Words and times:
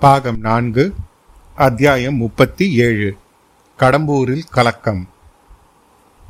பாகம் 0.00 0.38
நான்கு 0.40 0.94
அத்தியாயம் 1.54 2.14
முப்பத்தி 2.14 2.74
ஏழு. 2.74 3.16
கடம்பூரில் 3.78 4.42
கலக்கம். 4.50 5.08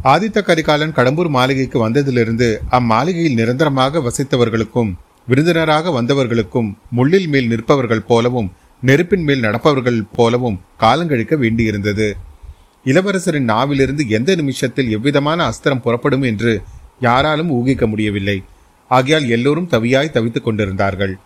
ஆதித்த 0.05 0.43
கரிகாலன் 0.43 0.93
கடம்பூர் 0.93 1.29
மாளிகைக்கு 1.29 1.89
வந்ததிலிருந்து 1.89 2.59
அம்மாளிகையில் 2.71 3.35
நிரந்தரமாக 3.35 3.99
வசித்தவர்களுக்கும் 3.99 4.93
விருந்தினராக 5.27 6.03
வந்தவர்களுக்கும் 6.03 6.75
முள்ளில் 6.91 7.29
மேல் 7.29 7.49
நிற்பவர்கள் 7.49 8.07
போலவும் 8.07 8.53
நெருப்பின் 8.81 9.23
மேல் 9.23 9.41
நடப்பவர்கள் 9.41 10.03
போலவும் 10.13 10.61
காலங்கழிக்க 10.79 11.37
வேண்டியிருந்தது. 11.37 12.13
இளவரசரின் 12.85 13.51
நாவிலிருந்து 13.55 14.09
எந்த 14.09 14.35
நிமிஷத்தில் 14.35 14.91
எவ்விதமான 14.91 15.49
அஸ்திரம் 15.49 15.81
புறப்படும் 15.81 16.23
என்று 16.23 16.63
யாராலும் 17.01 17.51
ஊகிக்க 17.51 17.87
முடியவில்லை. 17.87 18.43
ஆகையால் 18.89 19.29
எல்லோரும் 19.29 19.69
தவியாய் 19.71 20.11
தவித்துக் 20.11 20.45
கொண்டிருந்தார்கள். 20.45 21.19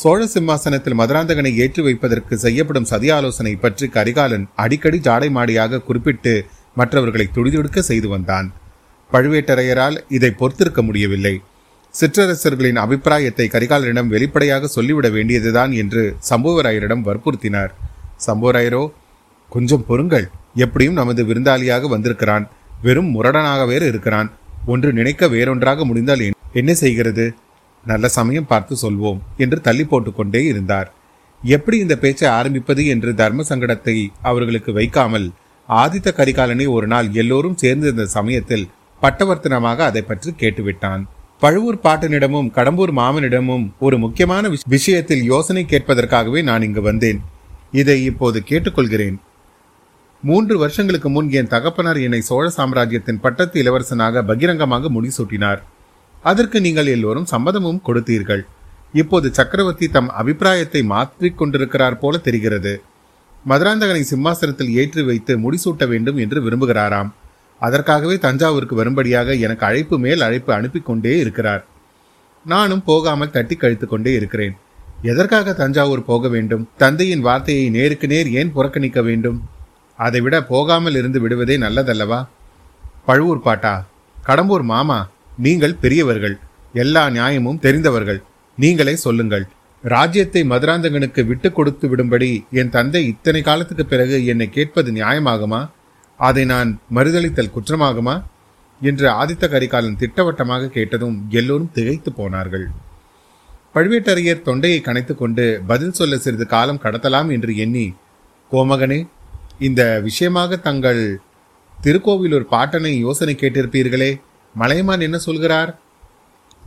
சோழ 0.00 0.20
சிம்மாசனத்தில் 0.34 0.98
மதுராந்தகனை 1.00 1.50
ஏற்றி 1.62 1.80
வைப்பதற்கு 1.86 2.34
செய்யப்படும் 2.44 2.88
சதி 2.90 3.08
ஆலோசனை 3.16 3.52
பற்றி 3.64 3.86
கரிகாலன் 3.96 4.46
அடிக்கடி 4.62 4.98
ஜாடை 5.06 5.28
மாடியாக 5.36 5.82
குறிப்பிட்டு 5.88 6.32
மற்றவர்களை 6.80 7.26
துடிதுடுக்க 7.36 7.80
செய்து 7.88 8.08
வந்தான். 8.14 8.46
பழுவேட்டரையரால் 9.12 9.96
இதை 10.16 10.30
பொறுத்திருக்க 10.40 10.82
முடியவில்லை. 10.82 11.34
சிற்றரசர்களின் 11.94 12.80
அபிப்பிராயத்தை 12.84 13.46
கரிகாலனிடம் 13.54 14.12
வெளிப்படையாக 14.14 14.70
சொல்லிவிட 14.76 15.08
வேண்டியதுதான் 15.16 15.72
என்று 15.82 16.02
சம்புவராயரிடம் 16.30 17.04
வற்புறுத்தினார். 17.08 17.72
சம்புவராயரோ 18.26 18.82
கொஞ்சம் 19.52 19.86
பொறுங்கள். 19.88 20.26
எப்படியும் 20.64 20.98
நமது 21.00 21.22
விருந்தாளியாக 21.28 21.88
வந்திருக்கிறான். 21.94 22.44
வெறும் 22.86 23.10
முரடனாக 23.16 23.62
வேறு 23.72 23.86
இருக்கிறான். 23.92 24.28
ஒன்று 24.72 24.90
நினைக்க 24.98 25.28
வேறொன்றாக 25.34 25.84
முடிந்தால் 25.84 26.22
என்ன 26.60 26.72
செய்கிறது? 26.82 27.26
நல்ல 27.84 28.08
சமயம் 28.16 28.50
பார்த்து 28.50 28.74
சொல்வோம் 28.82 29.20
என்று 29.44 29.58
தள்ளி 29.60 29.84
போட்டுக்கொண்டே 29.84 30.42
இருந்தார். 30.50 30.88
எப்படி 31.42 31.76
இந்த 31.84 31.94
பேச்சை 32.02 32.28
ஆரம்பிப்பது 32.38 32.82
என்று 32.86 33.10
தர்ம 33.20 33.44
சங்கடத்தை 33.48 33.96
அவர்களுக்கு 34.30 34.72
வைக்காமல் 34.72 35.26
ஆதித்த 35.68 36.08
கரிகாலனை 36.18 36.66
ஒரு 36.76 36.86
நாள் 36.92 37.08
எல்லோரும் 37.22 37.58
சேர்ந்திருந்த 37.62 38.04
சமயத்தில் 38.16 38.68
பட்டவர்த்தனமாக 39.02 39.78
அதை 39.90 40.02
பற்றி 40.02 40.30
கேட்டுவிட்டான். 40.42 41.02
பழுவூர் 41.42 41.78
பாட்டனிடமும் 41.84 42.48
கடம்பூர் 42.56 42.92
மாமனிடமும் 42.98 43.64
ஒரு 43.78 43.96
முக்கியமான 43.98 44.50
விஷயத்தில் 44.74 45.22
யோசனை 45.32 45.62
கேட்பதற்காகவே 45.64 46.40
நான் 46.48 46.64
இங்கு 46.68 46.82
வந்தேன். 46.88 47.20
இதை 47.80 47.96
இப்போது 48.10 48.38
கேட்டுக்கொள்கிறேன். 48.50 49.16
மூன்று 50.22 50.54
வருஷங்களுக்கு 50.58 51.08
முன் 51.08 51.30
என் 51.38 51.52
தகப்பனார் 51.54 51.98
என்னை 52.06 52.20
சோழ 52.20 52.44
சாம்ராஜ்யத்தின் 52.56 53.22
பட்டத்து 53.24 53.56
இளவரசனாக 53.62 54.22
பகிரங்கமாக 54.30 54.90
முடிசூட்டினார். 54.96 55.62
அதற்கு 56.30 56.58
நீங்கள் 56.60 56.90
எல்லோரும் 56.96 57.30
சம்மதமும் 57.30 57.80
கொடுத்தீர்கள். 57.86 58.42
இப்போது 59.00 59.28
சக்கரவர்த்தி 59.38 59.86
தம் 59.88 60.10
அபிப்பிராயத்தை 60.20 60.80
மாற்றிக் 60.92 61.38
கொண்டிருக்கிறார் 61.38 61.98
போல 61.98 62.18
தெரிகிறது. 62.26 62.72
மதுராந்தகனை 63.46 64.02
சிம்மாசனத்தில் 64.10 64.74
ஏற்றி 64.80 65.02
வைத்து 65.02 65.32
முடிசூட்ட 65.44 65.86
வேண்டும் 65.92 66.18
என்று 66.24 66.38
விரும்புகிறாராம். 66.46 67.10
அதற்காகவே 67.60 68.16
தஞ்சாவூருக்கு 68.18 68.74
வரும்படியாக 68.74 69.34
எனக்கு 69.46 69.64
அழைப்பு 69.66 69.96
மேல் 70.04 70.24
அழைப்பு 70.26 70.50
அனுப்பி 70.52 70.80
கொண்டே 70.80 71.14
இருக்கிறார். 71.18 71.62
நானும் 72.44 72.84
போகாமல் 72.90 73.34
தட்டி 73.36 73.56
கழித்து 73.56 73.86
கொண்டே 73.88 74.12
இருக்கிறேன். 74.12 74.54
எதற்காக 75.10 75.52
தஞ்சாவூர் 75.52 76.02
போக 76.10 76.28
வேண்டும்? 76.28 76.64
தந்தையின் 76.78 77.24
வார்த்தையை 77.26 77.66
நேருக்கு 77.76 78.06
நேர் 78.06 78.28
ஏன் 78.40 78.52
புறக்கணிக்க 78.52 79.00
வேண்டும்? 79.02 79.38
அதைவிட 79.98 80.36
போகாமல் 80.52 80.96
இருந்து 81.00 81.18
விடுவதே 81.20 81.56
நல்லதல்லவா? 81.56 82.20
பழுவூர் 83.06 83.44
பாட்டா 83.46 83.74
கடம்பூர் 84.28 84.64
மாமா? 84.72 85.00
நீங்கள் 85.38 85.74
பெரியவர்கள். 85.74 86.38
எல்லா 86.72 87.10
நியாயமும் 87.10 87.58
தெரிந்தவர்கள். 87.58 88.22
நீங்களே 88.56 88.96
சொல்லுங்கள். 88.96 89.46
ராஜ்யத்தை 89.82 90.44
மதுராந்தகனுக்கு 90.44 91.26
விட்டு 91.26 91.52
கொடுத்து 91.52 91.88
விடும்படி 91.88 92.48
என் 92.50 92.70
தந்தை 92.70 93.06
இத்தனை 93.06 93.42
காலத்துக்கு 93.42 93.86
பிறகு 93.86 94.26
என்னை 94.26 94.50
கேட்பது 94.50 94.92
நியாயமாகுமா? 94.92 95.70
அதை 96.16 96.44
நான் 96.44 96.80
மறுதளித்தல் 96.94 97.54
குற்றமாகுமா? 97.56 98.22
என்று 98.80 99.08
ஆதித்த 99.08 99.48
கரிகாலன் 99.48 99.96
திட்டவட்டமாக 99.96 100.68
கேட்டதும் 100.68 101.26
எல்லோரும் 101.30 101.70
திகைத்து 101.72 102.12
போனார்கள். 102.12 102.66
பழுவேட்டரையர் 103.74 104.42
தொண்டையை 104.42 104.80
கணைத்து 104.84 105.14
கொண்டு 105.14 105.62
பதில் 105.66 105.92
சொல்ல 105.92 106.16
சிறிது 106.16 106.46
காலம் 106.46 106.80
கடத்தலாம் 106.82 107.32
என்று 107.32 107.56
எண்ணி 107.56 107.94
கோமகனே 108.52 109.08
இந்த 109.58 110.00
விஷயமாக 110.00 110.56
தங்கள் 110.56 111.20
திருக்கோவிலூர் 111.82 112.46
பாட்டனை 112.50 112.98
யோசனை 112.98 113.34
கேட்டிருப்பீர்களே. 113.40 114.20
மலையமான் 114.54 115.00
என்ன 115.00 115.18
சொல்கிறார்? 115.18 115.70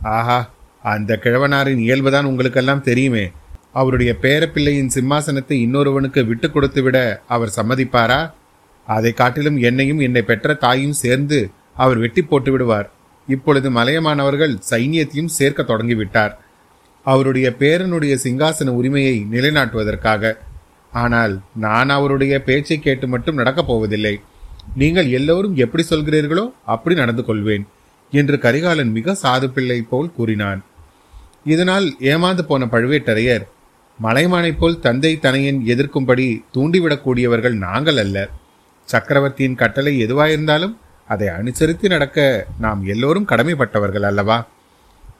ஆஹா 0.02 0.38
அந்த 0.82 1.18
கிழவனாரின் 1.22 1.82
இயல்புதான் 1.86 2.28
உங்களுக்கெல்லாம் 2.30 2.86
தெரியுமே. 2.88 3.30
அவருடைய 3.72 4.16
பேரப்பிள்ளையின் 4.22 4.92
சிம்மாசனத்தை 4.94 5.56
இன்னொருவனுக்கு 5.66 6.26
விட்டு 6.26 6.48
கொடுத்துவிட 6.50 6.98
அவர் 7.26 7.56
சம்மதிப்பாரா? 7.56 8.32
அதை 8.86 9.12
காட்டிலும் 9.12 9.58
என்னையும் 9.58 9.98
என்னை 9.98 10.22
பெற்ற 10.22 10.54
தாயும் 10.54 10.98
சேர்ந்து 11.02 11.50
அவர் 11.74 11.98
வெட்டி 11.98 12.22
போட்டு 12.22 12.50
விடுவார். 12.50 12.90
இப்பொழுது 13.28 13.70
மலையமானவர்கள் 13.70 14.54
சைன்யத்தையும் 14.70 15.34
சேர்க்க 15.38 15.62
தொடங்கிவிட்டார். 15.62 16.34
அவருடைய 17.02 17.48
பேரனுடைய 17.58 18.14
சிங்காசன 18.24 18.68
உரிமையை 18.68 19.26
நிலைநாட்டுவதற்காக. 19.30 20.32
ஆனால் 20.92 21.40
நான் 21.54 21.88
அவருடைய 21.88 22.42
பேச்சை 22.42 22.78
கேட்டு 22.78 23.08
மட்டும் 23.08 23.34
நடக்கப் 23.34 23.66
போவதில்லை. 23.66 24.20
நீங்கள் 24.74 25.08
எல்லோரும் 25.08 25.56
எப்படி 25.56 25.84
சொல்கிறீர்களோ 25.90 26.44
அப்படி 26.64 26.94
நடந்து 26.96 27.24
கொள்வேன். 27.24 27.66
என்று 28.12 28.38
கரிகாலன் 28.38 28.90
மிக 28.90 29.16
சாது 29.22 29.48
பிள்ளை 29.48 29.82
போல் 29.82 30.14
கூறினான். 30.16 30.62
இதனால் 31.44 31.86
ஏமாந்து 32.12 32.42
போன 32.42 32.64
பழுவேட்டரையர் 32.64 33.44
மலைமானை 33.98 34.58
போல் 34.58 34.80
தந்தை 34.80 35.18
தனையன் 35.22 35.60
எதிர்க்கும்படி 35.72 36.42
தூண்டிவிடக்கூடியவர்கள் 36.54 37.56
நாங்கள் 37.66 37.96
அல்ல. 37.96 38.16
சக்கரவர்த்தியின் 38.88 39.60
கட்டளை 39.62 39.92
எதுவாயிருந்தாலும் 40.06 40.74
அதை 41.08 41.28
அனுசரித்து 41.28 41.88
நடக்க 41.88 42.46
நாம் 42.58 42.86
எல்லோரும் 42.86 43.26
கடமைப்பட்டவர்கள் 43.26 44.02
அல்லவா? 44.02 44.38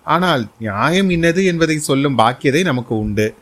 ஆனால் 0.04 0.48
நியாயம் 0.58 1.10
இன்னது 1.10 1.44
என்பதை 1.44 1.78
சொல்லும் 1.78 2.18
பாக்கியதை 2.18 2.62
நமக்கு 2.64 2.98
உண்டு. 2.98 3.34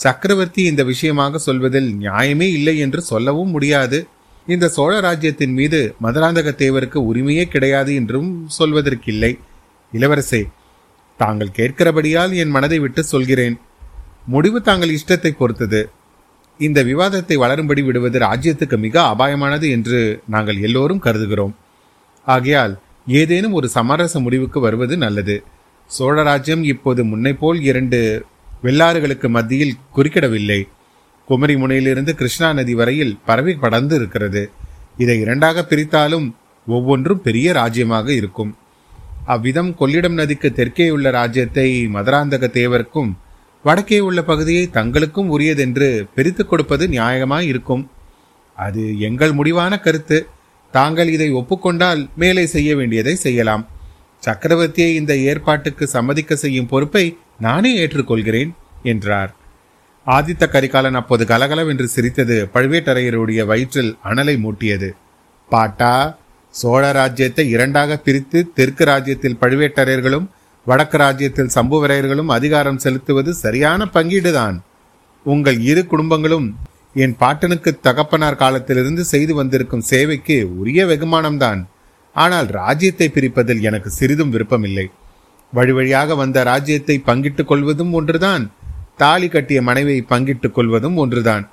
சக்கரவர்த்தி 0.00 0.62
இந்த 0.62 0.84
விஷயமாக 0.84 1.38
சொல்வதில் 1.38 1.90
நியாயமே 2.00 2.48
இல்லை 2.58 2.78
என்று 2.78 3.02
சொல்லவும் 3.02 3.50
முடியாது. 3.50 4.06
இந்த 4.46 4.68
சோழ 4.68 5.00
ராஜ்யத்தின் 5.00 5.52
மீது 5.52 5.94
மதுராந்தக 6.02 6.48
தேவருக்கு 6.62 6.98
உரிமையே 7.10 7.44
கிடையாது 7.44 7.94
என்றும் 7.94 8.48
சொல்வதற்கில்லை. 8.58 9.38
இளவரசே 9.92 10.44
தாங்கள் 11.16 11.48
கேட்கிறபடியால் 11.48 12.32
என் 12.34 12.48
மனதை 12.48 12.78
விட்டு 12.78 13.04
சொல்கிறேன். 13.04 13.58
முடிவு 14.26 14.62
தாங்கள் 14.62 14.88
இஷ்டத்தை 14.88 15.30
பொறுத்தது. 15.30 15.90
இந்த 16.58 16.84
விவாதத்தை 16.84 17.36
வளரும்படி 17.36 17.84
விடுவது 17.84 18.18
ராஜ்யத்துக்கு 18.18 18.76
மிக 18.76 19.00
அபாயமானது 19.00 19.70
என்று 19.70 20.22
நாங்கள் 20.28 20.60
எல்லோரும் 20.60 21.02
கருதுகிறோம். 21.02 21.54
ஆகையால் 22.26 22.78
ஏதேனும் 23.06 23.52
ஒரு 23.52 23.68
சமரச 23.68 24.20
முடிவுக்கு 24.20 24.60
வருவது 24.60 24.96
நல்லது. 24.96 25.42
சோழ 25.86 26.22
ராஜ்யம் 26.22 26.62
இப்போது 26.64 27.04
முன்னைப்போல் 27.04 27.60
இரண்டு 27.60 28.26
வெள்ளாறுகளுக்கு 28.62 29.28
மத்தியில் 29.28 29.76
குறுக்கிடவில்லை. 29.96 30.68
குமரி 31.26 31.56
முனையிலிருந்து 31.56 32.14
கிருஷ்ணா 32.14 32.52
நதி 32.52 32.74
வரையில் 32.74 33.18
பரவி 33.24 33.54
படர்ந்து 33.54 33.94
இருக்கிறது. 33.94 34.50
இதை 34.96 35.20
இரண்டாக 35.20 35.66
பிரித்தாலும் 35.70 36.34
ஒவ்வொன்றும் 36.66 37.22
பெரிய 37.22 37.52
ராஜ்யமாக 37.52 38.12
இருக்கும். 38.12 38.56
அவ்விதம் 39.24 39.76
கொள்ளிடம் 39.80 40.12
நதிக்கு 40.12 40.52
தெற்கே 40.52 40.90
உள்ள 40.90 41.10
ராஜ்யத்தை 41.10 41.86
மதுராந்தக 41.86 42.48
தேவருக்கும் 42.58 43.12
வடக்கே 43.62 43.98
உள்ள 43.98 44.22
பகுதியை 44.22 44.68
தங்களுக்கும் 44.72 45.30
உரியதென்று 45.38 46.08
பிரித்துக் 46.14 46.48
கொடுப்பது 46.48 46.86
நியாயமாய் 46.88 47.40
இருக்கும். 47.40 47.90
அது 48.54 48.98
எங்கள் 48.98 49.32
முடிவான 49.32 49.78
கருத்து. 49.78 50.26
தாங்கள் 50.70 51.08
இதை 51.08 51.32
ஒப்புக்கொண்டால் 51.32 52.08
மேலே 52.16 52.46
செய்ய 52.46 52.76
வேண்டியதை 52.76 53.14
செய்யலாம். 53.14 53.66
சக்கரவர்த்தியை 54.26 54.92
இந்த 54.94 55.16
ஏற்பாட்டுக்கு 55.16 55.86
சம்மதிக்க 55.86 56.36
செய்யும் 56.36 56.66
பொறுப்பை 56.66 57.16
நானே 57.38 57.86
ஏற்றுக்கொள்கிறேன் 57.86 58.50
என்றார். 58.82 59.34
ஆதித்த 60.06 60.44
கரிகாலன் 60.48 60.94
அப்போது 60.94 61.26
கலகலவென்று 61.26 61.86
சிரித்தது. 61.88 62.48
பழுவேட்டரையருடைய 62.54 63.44
வயிற்றில் 63.46 63.96
அனலை 64.04 64.34
மூட்டியது. 64.44 64.88
பாட்டா 65.48 66.18
சோழ 66.50 66.92
ராஜ்யத்தை 66.92 67.48
இரண்டாக 67.48 67.96
பிரித்து 67.96 68.52
தெற்கு 68.54 68.84
ராஜ்யத்தில் 68.84 69.38
பழுவேட்டரையர்களும் 69.40 70.26
வடக்கு 70.66 70.96
ராஜ்யத்தில் 70.96 71.54
சம்புவரையர்களும் 71.54 72.26
அதிகாரம் 72.26 72.78
செலுத்துவது 72.78 73.34
சரியான 73.34 73.88
பங்கீடுதான். 73.94 74.56
உங்கள் 75.26 75.58
இரு 75.60 75.82
குடும்பங்களும் 75.86 76.46
என் 76.94 77.16
பாட்டனுக்கு 77.20 77.70
தகப்பனார் 77.80 78.40
காலத்திலிருந்து 78.42 79.04
செய்து 79.04 79.34
வந்திருக்கும் 79.34 79.86
சேவைக்கு 79.90 80.36
உரிய 80.58 80.86
வெகுமானம்தான். 80.86 81.62
ஆனால் 82.12 82.46
ராஜ்யத்தை 82.46 83.10
பிரிப்பதில் 83.14 83.60
எனக்கு 83.60 83.90
சிறிதும் 83.90 84.30
விருப்பமில்லை. 84.30 84.86
வழி 85.52 85.72
வழியாக 85.72 86.14
வந்த 86.14 86.42
ராஜ்யத்தை 86.42 87.02
பங்கிட்டுக் 87.06 87.48
கொள்வதும் 87.48 87.92
ஒன்றுதான். 87.92 88.44
தாலி 88.96 89.28
கட்டிய 89.28 89.62
மனைவியை 89.62 90.02
பங்கிட்டுக் 90.02 90.54
கொள்வதும் 90.54 90.96
ஒன்றுதான். 90.96 91.48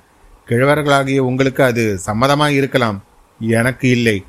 கிழவர்களாகிய 0.48 1.18
உங்களுக்கு 1.18 1.62
அது 1.64 2.00
சம்மதமாய் 2.06 2.56
இருக்கலாம். 2.60 2.98
எனக்கு 3.40 3.88
இல்லை 3.88 4.24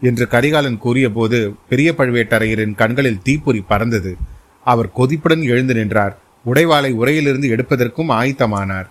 என்று 0.00 0.28
கரிகாலன் 0.28 0.78
கூறிய 0.78 1.10
போது 1.10 1.38
பெரிய 1.68 1.94
பழுவேட்டரையரின் 1.98 2.74
கண்களில் 2.74 3.22
தீப்பொறி 3.22 3.60
பறந்தது. 3.60 4.16
அவர் 4.64 4.88
கொதிப்புடன் 4.96 5.42
எழுந்து 5.42 5.74
நின்றார். 5.74 6.18
உடைவாளை 6.46 6.90
உரையிலிருந்து 6.92 7.48
எடுப்பதற்கும் 7.54 8.12
ஆயத்தமானார். 8.18 8.88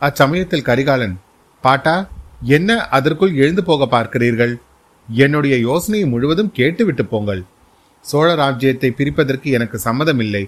அச்சமயத்தில் 0.00 0.68
கரிகாலன் 0.68 1.16
பாட்டா 1.60 2.08
என்ன 2.42 2.70
அதற்குள் 2.88 3.34
எழுந்து 3.34 3.64
போக 3.64 3.84
பார்க்கிறீர்கள்? 3.84 4.54
என்னுடைய 5.08 5.56
யோசனையை 5.56 6.08
முழுவதும் 6.08 6.52
கேட்டுவிட்டு 6.52 7.04
போங்கள். 7.06 7.42
சோழ 8.00 8.34
ராஜ்யத்தை 8.34 8.90
பிரிப்பதற்கு 8.90 9.48
எனக்கு 9.56 9.80
சம்மதமில்லை. 9.84 10.44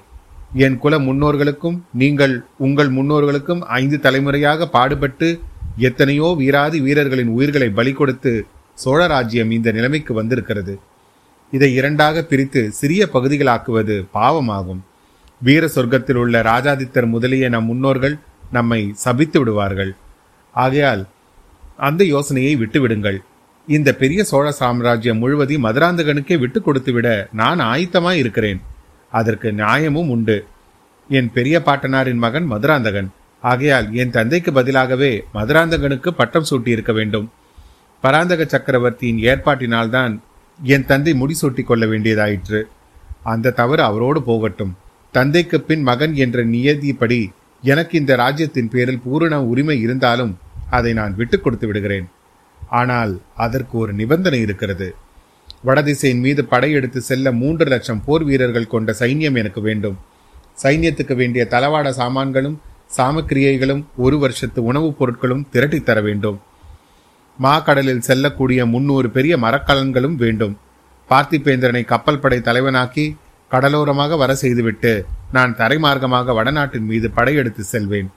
என் 0.50 0.78
குல 0.78 0.98
முன்னோர்களுக்கும் 0.98 1.82
நீங்கள் 1.92 2.44
உங்கள் 2.56 2.88
முன்னோர்களுக்கும் 2.88 3.60
ஐந்து 3.60 4.00
தலைமுறையாக 4.00 4.66
பாடுபட்டு 4.66 5.40
எத்தனையோ 5.76 6.34
வீராதி 6.38 6.80
வீரர்களின் 6.80 7.28
உயிர்களை 7.28 7.68
பலி 7.70 7.92
கொடுத்து 7.92 8.46
சோழ 8.74 9.06
ராஜ்யம் 9.06 9.50
இந்த 9.50 9.72
நிலைமைக்கு 9.72 10.14
வந்திருக்கிறது. 10.14 10.78
இதை 11.52 11.74
இரண்டாக 11.74 12.22
பிரித்து 12.22 12.72
சிறிய 12.72 13.08
பகுதிகளாக்குவது 13.12 13.96
பாவமாகும். 14.14 14.80
வீர 15.42 15.70
சொர்க்கத்தில் 15.74 16.14
உள்ள 16.14 16.42
ராஜாதித்தர் 16.42 17.06
முதலிய 17.06 17.48
நம் 17.48 17.64
முன்னோர்கள் 17.64 18.18
நம்மை 18.50 18.90
சபித்து 18.94 19.38
விடுவார்கள். 19.38 19.96
ஆகையால் 20.50 21.06
அந்த 21.76 22.04
யோசனையை 22.04 22.56
விட்டுவிடுங்கள். 22.56 23.18
இந்த 23.68 23.94
பெரிய 23.94 24.24
சோழ 24.24 24.50
சாம்ராஜ்யம் 24.50 25.18
முழுவதையும் 25.18 25.64
மதுராந்தகனுக்கே 25.66 26.38
விட்டு 26.38 26.62
கொடுத்துவிட 26.62 27.28
நான் 27.32 27.58
ஆயத்தமாய் 27.58 28.18
இருக்கிறேன் 28.18 28.60
அதற்கு 29.10 29.52
நியாயமும் 29.52 30.10
உண்டு. 30.10 30.46
என் 31.08 31.32
பெரிய 31.32 31.62
பாட்டனாரின் 31.64 32.14
மகன் 32.14 32.44
மதுராந்தகன். 32.44 33.08
ஆகையால் 33.40 33.94
என் 33.94 34.10
தந்தைக்கு 34.10 34.50
பதிலாகவே 34.50 35.20
மதுராந்தகனுக்கு 35.34 36.08
பட்டம் 36.08 36.44
சூட்டியிருக்க 36.50 36.92
வேண்டும். 36.92 37.32
பராந்தக 38.00 38.44
சக்கரவர்த்தியின் 38.44 39.18
ஏற்பாட்டினால்தான் 39.18 40.18
என் 40.62 40.86
தந்தை 40.86 41.12
முடிசூட்டி 41.12 41.64
கொள்ள 41.64 41.86
வேண்டியதாயிற்று. 41.86 42.62
அந்த 43.22 43.50
தவறு 43.50 43.82
அவரோடு 43.82 44.22
போகட்டும். 44.22 44.76
தந்தைக்கு 45.12 45.60
பின் 45.60 45.82
மகன் 45.82 46.14
என்ற 46.14 46.44
நியதிப்படி 46.44 47.28
எனக்கு 47.62 47.98
இந்த 47.98 48.16
ராஜ்யத்தின் 48.16 48.68
பேரில் 48.68 49.00
பூரண 49.00 49.44
உரிமை 49.44 49.80
இருந்தாலும் 49.80 50.38
அதை 50.70 50.92
நான் 50.92 51.14
விட்டுக் 51.16 51.42
கொடுத்து 51.42 51.66
விடுகிறேன். 51.66 52.08
ஆனால் 52.68 53.20
அதற்கு 53.36 53.78
ஒரு 53.78 53.92
நிபந்தனை 53.92 54.40
இருக்கிறது. 54.40 54.94
வடதிசையின் 55.62 56.20
மீது 56.20 56.44
படையெடுத்து 56.44 57.00
செல்ல 57.00 57.32
மூன்று 57.32 57.64
லட்சம் 57.64 58.04
போர் 58.04 58.24
வீரர்கள் 58.24 58.66
கொண்ட 58.66 58.94
சைன்யம் 58.98 59.36
எனக்கு 59.36 59.60
வேண்டும். 59.60 59.98
சைன்யத்துக்கு 60.62 61.14
வேண்டிய 61.14 61.46
தளவாட 61.50 61.90
சாமான்களும் 61.90 62.60
சாமக்கிரியைகளும் 62.96 63.84
ஒரு 63.96 64.18
வருஷத்து 64.18 64.64
உணவுப் 64.64 64.96
பொருட்களும் 64.98 65.44
திரட்டித்தர 65.52 65.82
தர 65.82 66.00
வேண்டும். 66.00 66.40
மாக்கடலில் 67.42 67.98
செல்லக்கூடிய 67.98 68.66
முன்னூறு 68.66 69.10
பெரிய 69.10 69.36
மரக்கலன்களும் 69.36 70.14
வேண்டும். 70.14 70.58
பார்த்திபேந்திரனை 71.10 71.84
கப்பல் 71.84 72.18
படை 72.18 72.38
தலைவனாக்கி 72.38 73.16
கடலோரமாக 73.50 74.16
வர 74.16 74.34
செய்துவிட்டு 74.34 75.04
நான் 75.32 75.56
தரைமார்க்கமாக 75.56 76.34
வடநாட்டின் 76.34 76.84
மீது 76.84 77.10
படையெடுத்து 77.10 77.62
செல்வேன். 77.62 78.10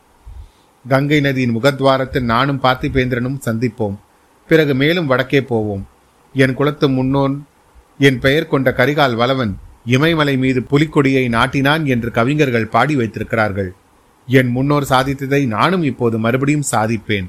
கங்கை 0.87 1.19
நதியின் 1.19 1.57
முகத்வாரத்தில் 1.57 2.21
நானும் 2.21 2.63
பார்த்திபேந்திரனும் 2.63 3.39
சந்திப்போம். 3.45 3.95
பிறகு 4.47 4.75
மேலும் 4.75 5.05
வடக்கே 5.05 5.41
போவோம். 5.41 5.87
என் 6.33 6.53
குலத்து 6.53 6.89
முன்னோன் 6.89 7.33
என் 8.07 8.19
பெயர் 8.19 8.47
கொண்ட 8.47 8.73
கரிகால் 8.77 9.15
வளவன் 9.15 9.53
இமயமலை 9.85 10.37
மீது 10.37 10.59
புலிக்கொடியை 10.71 11.29
நாட்டினான் 11.29 11.85
என்று 11.85 12.11
கவிஞர்கள் 12.11 12.67
பாடி 12.67 12.95
வைத்திருக்கிறார்கள். 12.95 13.73
என் 14.27 14.49
முன்னோர் 14.49 14.85
சாதித்ததை 14.89 15.47
நானும் 15.47 15.83
இப்போது 15.83 16.17
மறுபடியும் 16.17 16.69
சாதிப்பேன். 16.71 17.27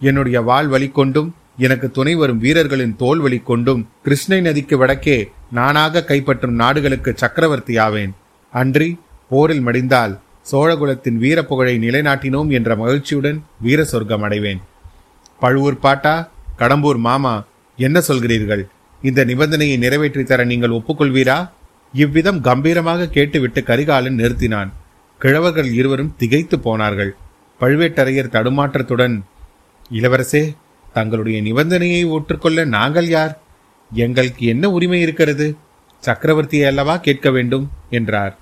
என்னுடைய 0.00 0.40
வாள் 0.40 0.68
வழி 0.68 0.88
கொண்டும் 0.88 1.34
எனக்கு 1.56 1.90
துணை 1.90 2.14
வரும் 2.14 2.38
வீரர்களின் 2.38 2.96
தோல் 2.96 3.20
வழி 3.20 3.38
கொண்டும் 3.38 3.88
கிருஷ்ணை 4.02 4.40
நதிக்கு 4.40 4.76
வடக்கே 4.78 5.18
நானாக 5.50 6.04
கைப்பற்றும் 6.08 6.58
நாடுகளுக்கு 6.62 7.12
சக்கரவர்த்தி 7.16 7.78
ஆவேன். 7.78 8.12
அன்றி 8.52 8.98
போரில் 9.28 9.64
மடிந்தால் 9.66 10.18
சோழகுலத்தின் 10.50 11.18
வீர 11.24 11.44
புகழை 11.44 11.74
நிலைநாட்டினோம் 11.78 12.50
என்ற 12.50 12.76
மகிழ்ச்சியுடன் 12.76 13.38
வீர 13.60 13.84
சொர்க்கம் 13.84 14.22
அடைவேன். 14.22 14.60
பழுவூர் 15.40 15.78
பாட்டா 15.78 16.14
கடம்பூர் 16.58 17.00
மாமா 17.08 17.34
என்ன 17.82 17.98
சொல்கிறீர்கள்? 18.08 18.62
இந்த 19.02 19.20
நிபந்தனையை 19.24 19.76
நிறைவேற்றி 19.84 20.24
தர 20.24 20.44
நீங்கள் 20.52 20.76
ஒப்புக்கொள்வீரா? 20.78 21.38
இவ்விதம் 21.94 22.40
கம்பீரமாக 22.40 23.08
கேட்டுவிட்டு 23.16 23.60
கரிகாலன் 23.62 24.18
நிறுத்தினான். 24.18 24.70
கிழவர்கள் 25.20 25.70
இருவரும் 25.78 26.14
திகைத்து 26.20 26.56
போனார்கள். 26.66 27.12
பழுவேட்டரையர் 27.60 28.34
தடுமாற்றத்துடன் 28.36 29.16
இளவரசே 29.90 30.42
தங்களுடைய 30.96 31.38
நிபந்தனையை 31.42 32.02
ஒற்றுக்கொள்ள 32.16 32.64
நாங்கள் 32.76 33.08
யார்? 33.08 33.34
எங்களுக்கு 33.90 34.44
என்ன 34.52 34.64
உரிமை 34.76 35.00
இருக்கிறது? 35.00 35.46
சக்கரவர்த்தியை 36.02 36.66
அல்லவா 36.70 36.94
கேட்க 37.06 37.30
வேண்டும்? 37.30 37.66
என்றார். 37.90 38.34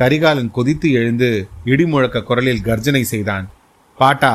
கரிகாலன் 0.00 0.50
கொதித்து 0.56 0.88
எழுந்து 0.98 1.28
இடிமுழக்க 1.72 2.22
குரலில் 2.28 2.66
கர்ஜனை 2.68 3.02
செய்தான். 3.12 3.46
பாட்டா 3.98 4.34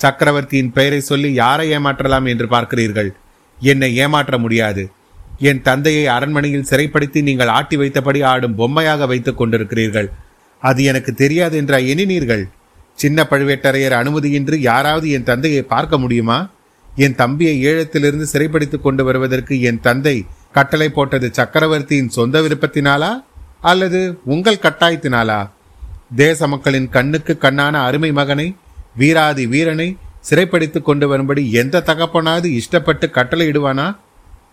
சக்கரவர்த்தியின் 0.00 0.74
பெயரை 0.76 1.00
சொல்லி 1.10 1.30
யாரை 1.42 1.66
ஏமாற்றலாம் 1.76 2.26
என்று 2.32 2.46
பார்க்கிறீர்கள்? 2.46 3.10
என்னை 3.60 3.96
ஏமாற்ற 3.96 4.38
முடியாது. 4.38 4.90
என் 5.38 5.62
தந்தையை 5.62 6.06
அரண்மனையில் 6.06 6.68
சிறைப்படுத்தி 6.70 7.22
நீங்கள் 7.22 7.48
ஆட்டி 7.48 7.76
வைத்தபடி 7.76 8.24
ஆடும் 8.24 8.54
பொம்மையாக 8.54 9.06
வைத்துக் 9.06 9.42
கொண்டிருக்கிறீர்கள். 9.42 10.08
அது 10.58 10.84
எனக்கு 10.84 11.14
தெரியாது 11.14 11.56
என்றா 11.56 11.76
எண்ணினீர்கள்? 11.76 12.44
சின்ன 12.94 13.26
பழுவேட்டரையர் 13.30 13.98
அனுமதியின்றி 14.00 14.56
யாராவது 14.56 15.10
என் 15.10 15.22
தந்தையை 15.22 15.62
பார்க்க 15.62 15.98
முடியுமா? 15.98 16.50
என் 16.96 17.14
தம்பியை 17.14 17.64
ஈழத்திலிருந்து 17.66 18.22
சிறைப்படுத்திக் 18.22 18.82
கொண்டு 18.82 19.04
வருவதற்கு 19.04 19.60
என் 19.60 19.80
தந்தை 19.80 20.24
கட்டளை 20.52 20.88
போட்டது 20.88 21.28
சக்கரவர்த்தியின் 21.32 22.08
சொந்த 22.08 22.40
விருப்பத்தினாலா? 22.40 23.24
அல்லது 23.60 24.18
உங்கள் 24.24 24.62
கட்டாயத்தினாலா? 24.62 25.50
தேச 26.16 26.46
மக்களின் 26.46 26.88
கண்ணுக்கு 26.88 27.38
கண்ணான 27.40 27.82
அருமை 27.82 28.12
மகனை 28.12 28.54
வீராதி 28.96 29.46
வீரனை 29.46 29.96
சிறைப்படுத்திக் 30.26 30.84
கொண்டு 30.84 31.06
வரும்படி 31.08 31.42
எந்த 31.52 31.82
தகப்பனாவது 31.86 32.48
இஷ்டப்பட்டு 32.60 33.10
கட்டளை 33.10 33.44
இடுவானா 33.50 33.86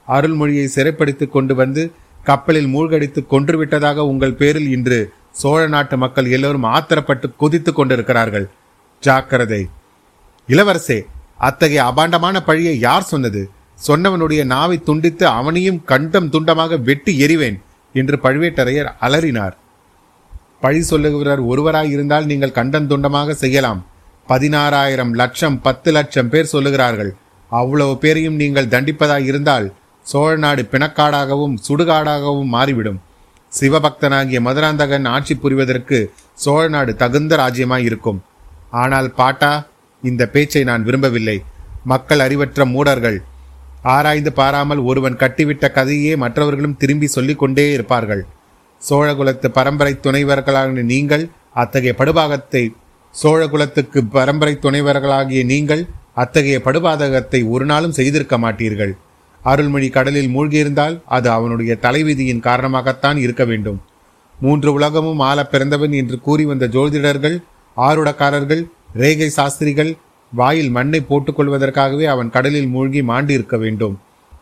அருள்மொழியை 0.07 0.65
சிறைப்படுத்திக் 0.65 1.31
கொண்டு 1.31 1.53
வந்து 1.55 1.83
கப்பலில் 2.23 2.67
மூழ்கடித்து 2.67 3.21
கொன்றுவிட்டதாக 3.31 3.95
உங்கள் 4.11 4.35
பேரில் 4.41 4.69
இன்று 4.71 4.99
சோழ 5.31 5.61
நாட்டு 5.67 5.97
மக்கள் 5.97 6.27
எல்லோரும் 6.35 6.63
ஆத்திரப்பட்டு 6.63 7.27
கொதித்துக் 7.37 7.75
கொண்டிருக்கிறார்கள். 7.75 8.45
ஜாக்கிரதை. 9.03 9.61
இளவரசே 10.47 10.99
அத்தகைய 11.37 11.83
அபாண்டமான 11.83 12.39
பழியை 12.39 12.79
யார் 12.79 13.09
சொன்னது? 13.13 13.41
சொன்னவனுடைய 13.87 14.45
நாவை 14.45 14.77
துண்டித்து 14.83 15.25
அவனையும் 15.39 15.79
கண்டம் 15.85 16.31
துண்டமாக 16.31 16.81
வெட்டி 16.81 17.13
எறிவேன் 17.25 17.57
என்று 17.93 18.17
பழுவேட்டரையர் 18.23 18.91
அலறினார். 19.01 19.55
பழி 20.61 20.81
சொல்லுகிறவர் 20.89 21.41
ஒருவராய் 21.51 21.91
இருந்தால் 21.95 22.25
நீங்கள் 22.25 22.57
கண்டம் 22.59 22.89
துண்டமாக 22.89 23.31
செய்யலாம். 23.43 23.81
பதினாறாயிரம் 24.29 25.13
லட்சம் 25.21 25.57
பத்து 25.65 25.89
லட்சம் 25.97 26.29
பேர் 26.33 26.51
சொல்லுகிறார்கள். 26.51 27.11
அவ்வளவு 27.51 27.93
பேரையும் 28.03 28.37
நீங்கள் 28.41 28.69
தண்டிப்பதாக 28.73 29.29
இருந்தால் 29.29 29.65
சோழ 30.05 30.31
நாடு 30.43 30.61
பிணக்காடாகவும் 30.71 31.55
சுடுகாடாகவும் 31.65 32.53
மாறிவிடும். 32.55 32.99
சிவபக்தனாகிய 33.51 34.39
மதுராந்தகன் 34.45 35.05
ஆட்சி 35.15 35.35
புரிவதற்கு 35.43 35.97
சோழ 36.43 36.63
நாடு 36.75 36.91
தகுந்த 37.01 37.35
ராஜ்யமாய் 37.41 37.85
இருக்கும். 37.89 38.19
ஆனால் 38.83 39.09
பாட்டா 39.19 39.51
இந்த 40.03 40.23
பேச்சை 40.33 40.63
நான் 40.69 40.85
விரும்பவில்லை. 40.87 41.37
மக்கள் 41.91 42.23
அறிவற்ற 42.25 42.65
மூடர்கள். 42.73 43.19
ஆராய்ந்து 43.95 44.31
பாராமல் 44.39 44.81
ஒருவன் 44.89 45.19
கட்டிவிட்ட 45.21 45.65
கதையே 45.77 46.13
மற்றவர்களும் 46.23 46.77
திரும்பி 46.81 47.07
சொல்லிக்கொண்டே 47.15 47.65
இருப்பார்கள். 47.73 48.23
சோழகுலத்து 48.81 49.47
பரம்பரை 49.57 49.93
துணைவர்களான 50.05 50.83
நீங்கள் 50.93 51.25
அத்தகைய 51.61 51.93
படுபாகத்தை 51.99 52.63
சோழகுலத்துக்கு 53.21 53.99
பரம்பரை 54.15 54.53
துணைவர்களாகிய 54.61 55.41
நீங்கள் 55.51 55.83
அத்தகைய 56.21 56.57
படுபாதகத்தை 56.67 57.39
ஒரு 57.53 57.65
நாளும் 57.71 57.95
செய்திருக்க 57.97 58.35
மாட்டீர்கள். 58.37 58.93
அருள்மொழி 59.41 59.87
கடலில் 59.97 60.29
மூழ்கியிருந்தால் 60.35 60.95
அது 61.15 61.27
அவனுடைய 61.37 61.73
தலைவிதியின் 61.85 62.45
காரணமாகத்தான் 62.47 63.17
இருக்க 63.25 63.43
வேண்டும். 63.51 63.79
மூன்று 64.35 64.69
உலகமும் 64.77 65.21
ஆள 65.29 65.39
பிறந்தவன் 65.53 65.93
என்று 66.01 66.17
கூறி 66.27 66.45
வந்த 66.45 66.65
ஜோதிடர்கள் 66.75 67.37
ஆருடக்காரர்கள் 67.77 68.63
ரேகை 69.01 69.29
சாஸ்திரிகள் 69.37 69.91
வாயில் 70.31 70.71
மண்ணை 70.77 70.99
போட்டுக்கொள்வதற்காகவே 71.09 72.05
அவன் 72.13 72.33
கடலில் 72.35 72.69
மூழ்கி 72.75 73.01
மாண்டி 73.09 73.33
இருக்க 73.37 73.57
வேண்டும். 73.57 73.95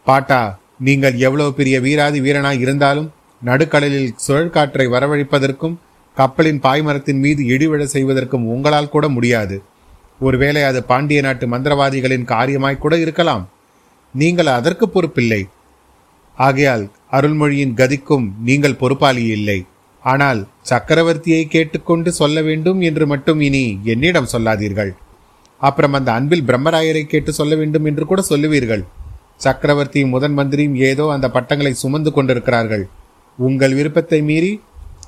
பாட்டா 0.07 0.41
நீங்கள் 0.87 1.17
எவ்வளவு 1.27 1.51
பெரிய 1.59 1.75
வீராதி 1.85 2.19
வீரனாய் 2.25 2.61
இருந்தாலும் 2.65 3.09
நடுக்கடலில் 3.41 4.13
சுழற்காற்றை 4.25 4.85
வரவழைப்பதற்கும் 4.95 5.75
கப்பலின் 6.17 6.61
பாய்மரத்தின் 6.65 7.21
மீது 7.25 7.41
இடிவிழ 7.53 7.83
செய்வதற்கும் 7.95 8.47
உங்களால் 8.53 8.93
கூட 8.95 9.05
முடியாது. 9.15 9.57
ஒருவேளை 10.27 10.61
அது 10.69 10.79
பாண்டிய 10.89 11.19
நாட்டு 11.25 11.45
மந்திரவாதிகளின் 11.53 12.25
காரியமாய் 12.31 12.83
கூட 12.83 12.95
இருக்கலாம். 13.03 13.43
நீங்கள் 14.13 14.49
அதற்கு 14.59 14.85
பொறுப்பில்லை. 14.87 15.41
ஆகையால் 16.37 16.83
அருள்மொழியின் 17.17 17.77
கதிக்கும் 17.79 18.25
நீங்கள் 18.47 18.79
பொறுப்பாளி 18.81 19.23
இல்லை. 19.37 19.59
ஆனால் 20.03 20.39
சக்கரவர்த்தியை 20.69 21.43
கேட்டுக்கொண்டு 21.55 22.09
சொல்ல 22.19 22.41
வேண்டும் 22.47 22.79
என்று 22.89 23.05
மட்டும் 23.11 23.39
இனி 23.47 23.63
என்னிடம் 23.93 24.31
சொல்லாதீர்கள். 24.33 24.91
அப்புறம் 25.61 25.95
அந்த 25.97 26.09
அன்பில் 26.17 26.47
பிரம்மராயரை 26.47 27.03
கேட்டு 27.07 27.31
சொல்ல 27.39 27.55
வேண்டும் 27.61 27.87
என்று 27.89 28.05
கூட 28.11 28.21
சொல்லுவீர்கள். 28.29 28.83
சக்கரவர்த்தியும் 29.45 30.13
முதன் 30.15 30.35
மந்திரியும் 30.39 30.77
ஏதோ 30.89 31.05
அந்த 31.15 31.27
பட்டங்களை 31.35 31.73
சுமந்து 31.83 32.11
கொண்டிருக்கிறார்கள். 32.15 32.83
உங்கள் 33.39 33.75
விருப்பத்தை 33.79 34.19
மீறி 34.29 34.51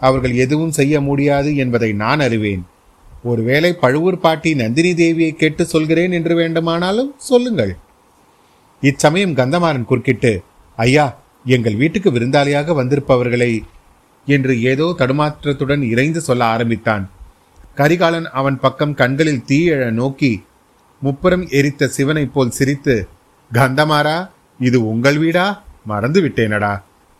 அவர்கள் 0.07 0.35
எதுவும் 0.43 0.75
செய்ய 0.77 1.01
முடியாது 1.07 1.49
என்பதை 1.55 1.89
நான் 2.03 2.19
அறிவேன். 2.19 2.63
ஒருவேளை 3.23 3.71
பழுவூர் 3.83 4.23
பாட்டி 4.23 4.51
நந்தினி 4.61 4.91
தேவியை 4.93 5.31
கேட்டு 5.33 5.63
சொல்கிறேன் 5.65 6.13
என்று 6.17 6.33
வேண்டுமானாலும் 6.35 7.11
சொல்லுங்கள். 7.29 7.73
இச்சமயம் 8.83 9.37
கந்தமாறன் 9.39 9.89
குறுக்கிட்டு 9.89 10.31
ஐயா 10.77 11.05
எங்கள் 11.45 11.79
வீட்டுக்கு 11.81 12.09
விருந்தாளியாக 12.11 12.73
வந்திருப்பவர்களை 12.79 13.51
என்று 14.27 14.53
ஏதோ 14.71 14.85
தடுமாற்றத்துடன் 14.99 15.83
இறைந்து 15.91 16.21
சொல்ல 16.21 16.43
ஆரம்பித்தான். 16.45 17.05
கரிகாலன் 17.75 18.27
அவன் 18.39 18.57
பக்கம் 18.59 18.95
கண்களில் 19.01 19.45
தீயழ 19.47 19.83
நோக்கி 19.91 20.33
முப்புறம் 21.01 21.43
எரித்த 21.59 21.87
சிவனைப் 21.95 22.33
போல் 22.33 22.55
சிரித்து 22.57 22.95
கந்தமாரா 23.51 24.17
இது 24.59 24.77
உங்கள் 24.87 25.17
வீடா? 25.17 25.45
மறந்து 25.85 26.19
விட்டேனடா 26.25 26.73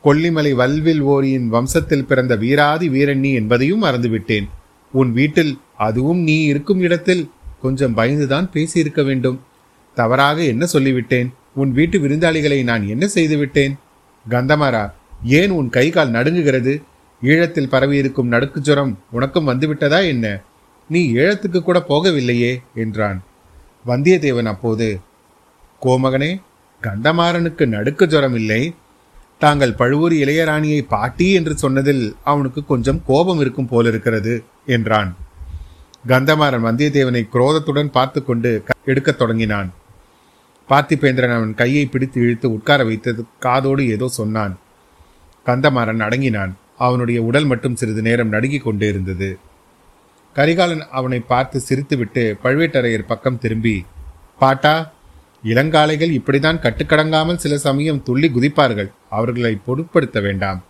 கொல்லிமலை 0.04 0.52
வல்வில் 0.52 1.02
ஓரியின் 1.02 1.54
வம்சத்தில் 1.54 2.06
பிறந்த 2.06 2.36
வீராதி 2.36 2.90
வீரண்ணி 2.90 3.34
என்பதையும் 3.34 3.84
மறந்துவிட்டேன். 3.84 4.48
உன் 4.92 5.12
வீட்டில் 5.12 5.58
அதுவும் 5.78 6.20
நீ 6.20 6.44
இருக்கும் 6.44 6.82
இடத்தில் 6.82 7.30
கொஞ்சம் 7.62 7.98
பயந்துதான் 7.98 8.50
பேசியிருக்க 8.54 9.06
வேண்டும். 9.06 9.42
தவறாக 9.96 10.42
என்ன 10.44 10.68
சொல்லிவிட்டேன்? 10.74 11.30
உன் 11.56 11.72
வீட்டு 11.72 12.00
விருந்தாளிகளை 12.00 12.64
நான் 12.64 12.88
என்ன 12.88 13.08
செய்துவிட்டேன்? 13.08 13.80
கந்தமாரா 14.30 14.92
ஏன் 15.24 15.50
உன் 15.50 15.70
கை 15.70 15.90
கால் 15.90 16.12
நடுங்குகிறது? 16.12 16.84
ஈழத்தில் 17.24 17.70
பரவியிருக்கும் 17.70 18.28
நடுக்கு 18.28 18.62
ஜுரம் 18.62 19.00
உனக்கும் 19.12 19.48
வந்துவிட்டதா 19.48 20.06
என்ன? 20.06 20.42
நீ 20.90 21.14
ஈழத்துக்கு 21.14 21.60
கூட 21.60 21.86
போகவில்லையே 21.90 22.60
என்றான். 22.76 23.24
வந்தியத்தேவன் 23.88 24.46
அப்போது 24.46 25.00
கோமகனே 25.82 26.42
கந்தமாறனுக்கு 26.82 27.66
நடுக்கு 27.66 28.08
ஜுரம் 28.08 28.36
இல்லை 28.36 28.74
தாங்கள் 29.40 29.74
பழுவூர் 29.74 30.12
இளையராணியை 30.12 30.82
பாட்டி 30.82 31.32
என்று 31.32 31.58
சொன்னதில் 31.58 32.16
அவனுக்கு 32.24 32.66
கொஞ்சம் 32.66 33.02
கோபம் 33.06 33.40
இருக்கும் 33.40 33.68
போலிருக்கிறது 33.68 34.44
என்றான். 34.66 35.16
கந்தமாறன் 36.08 36.66
வந்தியத்தேவனை 36.66 37.28
குரோதத்துடன் 37.34 37.92
பார்த்து 37.92 38.26
கொண்டு 38.26 38.64
எடுக்கத் 38.86 39.18
தொடங்கினான். 39.18 39.74
பார்த்திபேந்திரன் 40.70 41.36
அவன் 41.36 41.56
கையை 41.56 41.86
பிடித்து 41.86 42.22
இழுத்து 42.22 42.52
உட்கார 42.52 42.84
வைத்தது 42.84 43.26
காதோடு 43.40 43.90
ஏதோ 43.90 44.08
சொன்னான். 44.08 44.60
கந்தமாறன் 45.46 46.00
அடங்கினான். 46.00 46.56
அவனுடைய 46.78 47.22
உடல் 47.22 47.46
மட்டும் 47.46 47.76
சிறிது 47.76 48.02
நேரம் 48.02 48.30
நடுங்கிக் 48.30 48.64
கொண்டே 48.64 48.88
இருந்தது. 48.88 49.38
கரிகாலன் 50.34 50.88
அவனை 50.92 51.20
பார்த்து 51.20 51.62
சிரித்துவிட்டு 51.70 52.36
பழுவேட்டரையர் 52.44 53.08
பக்கம் 53.08 53.38
திரும்பி 53.38 53.86
பாட்டா 54.40 54.93
இளங்காலைகள் 55.44 56.18
இப்படிதான் 56.18 56.62
கட்டுக்கடங்காமல் 56.66 57.36
சில 57.36 57.58
சமயம் 57.58 58.04
துள்ளி 58.04 58.30
குதிப்பார்கள். 58.30 58.92
அவர்களை 59.10 59.58
பொருட்படுத்த 59.66 60.20
வேண்டாம். 60.20 60.64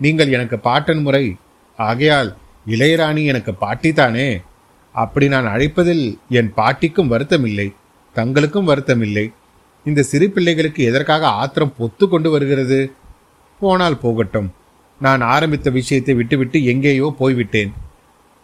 நீங்கள் 0.00 0.28
எனக்கு 0.28 0.58
பாட்டன் 0.58 1.02
முறை. 1.02 1.36
ஆகையால் 1.76 2.36
இளையராணி 2.66 3.24
எனக்கு 3.24 3.54
பாட்டிதானே? 3.60 4.42
அப்படி 4.92 5.28
நான் 5.28 5.46
அழைப்பதில் 5.46 6.18
என் 6.28 6.52
பாட்டிக்கும் 6.54 7.10
வருத்தமில்லை. 7.10 7.74
தங்களுக்கும் 8.14 8.68
வருத்தமில்லை. 8.68 9.32
இந்த 9.84 10.02
சிறு 10.02 10.30
பிள்ளைகளுக்கு 10.30 10.84
எதற்காக 10.84 11.26
ஆத்திரம் 11.26 11.74
பொத்து 11.78 12.08
கொண்டு 12.08 12.30
வருகிறது? 12.30 12.92
போனால் 13.60 13.98
போகட்டும். 13.98 14.52
நான் 15.00 15.20
ஆரம்பித்த 15.20 15.70
விஷயத்தை 15.70 16.14
விட்டுவிட்டு 16.14 16.64
எங்கேயோ 16.64 17.14
போய்விட்டேன். 17.18 17.72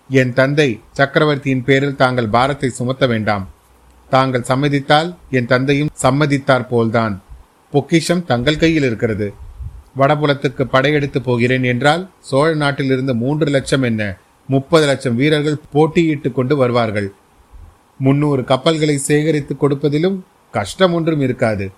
என் 0.08 0.32
தந்தை 0.32 0.80
சக்கரவர்த்தியின் 0.92 1.64
பேரில் 1.64 1.96
தாங்கள் 1.96 2.26
பாரத்தை 2.26 2.68
சுமத்த 2.68 3.06
வேண்டாம். 3.06 3.48
தாங்கள் 4.10 4.42
சம்மதித்தால் 4.42 5.14
என் 5.30 5.46
தந்தையும் 5.46 5.88
சம்மதித்தார் 6.02 6.68
போல்தான். 6.68 7.22
பொக்கிஷம் 7.70 8.24
தங்கள் 8.24 8.56
கையில் 8.56 8.82
இருக்கிறது. 8.82 9.34
வடபுலத்துக்கு 9.98 10.62
படையெடுத்து 10.62 11.22
போகிறேன் 11.22 11.62
என்றால் 11.62 12.10
சோழ 12.20 12.54
நாட்டிலிருந்து 12.54 13.14
மூன்று 13.14 13.46
லட்சம் 13.46 13.82
என்ன? 13.82 14.16
முப்பது 14.48 14.86
லட்சம் 14.86 15.16
வீரர்கள் 15.16 15.60
போட்டியிட்டு 15.72 16.32
கொண்டு 16.32 16.56
வருவார்கள். 16.56 17.12
முன்னூறு 17.98 18.44
கப்பல்களை 18.44 18.96
சேகரித்து 18.96 19.56
கொடுப்பதிலும் 19.56 20.20
கஷ்டம் 20.52 20.92
ஒன்றும் 20.92 21.20
இருக்காது. 21.20 21.70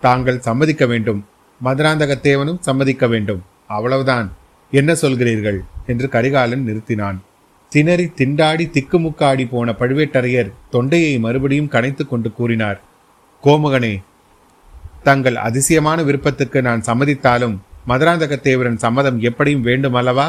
தாங்கள் 0.00 0.40
சம்மதிக்க 0.40 0.86
வேண்டும். 0.86 1.26
மதுராந்தகத்தேவனும் 1.64 2.60
சம்மதிக்க 2.60 3.06
வேண்டும். 3.06 3.42
அவ்வளவுதான். 3.66 4.32
என்ன 4.70 4.92
சொல்கிறீர்கள்? 4.92 5.58
என்று 5.86 6.08
கரிகாலன் 6.08 6.66
நிறுத்தினான். 6.66 7.16
திணறி 7.72 8.04
திண்டாடி 8.16 8.64
திக்குமுக்காடி 8.76 9.48
போன 9.50 9.74
பழுவேட்டரையர் 9.78 10.48
தொண்டையை 10.70 11.18
மறுபடியும் 11.18 11.68
கனைத்துக் 11.70 12.08
கொண்டு 12.08 12.32
கூறினார் 12.32 12.80
கோமுகனே 13.44 13.92
தங்கள் 15.02 15.36
அதிசயமான 15.36 16.02
விருப்பத்துக்கு 16.02 16.62
நான் 16.62 16.82
சம்மதித்தாலும் 16.86 17.54
மதுராந்தகத்தேவரின் 17.88 18.82
சம்மதம் 18.84 19.20
எப்படியும் 19.20 19.60
வேண்டும் 19.60 19.94
அல்லவா 19.94 20.26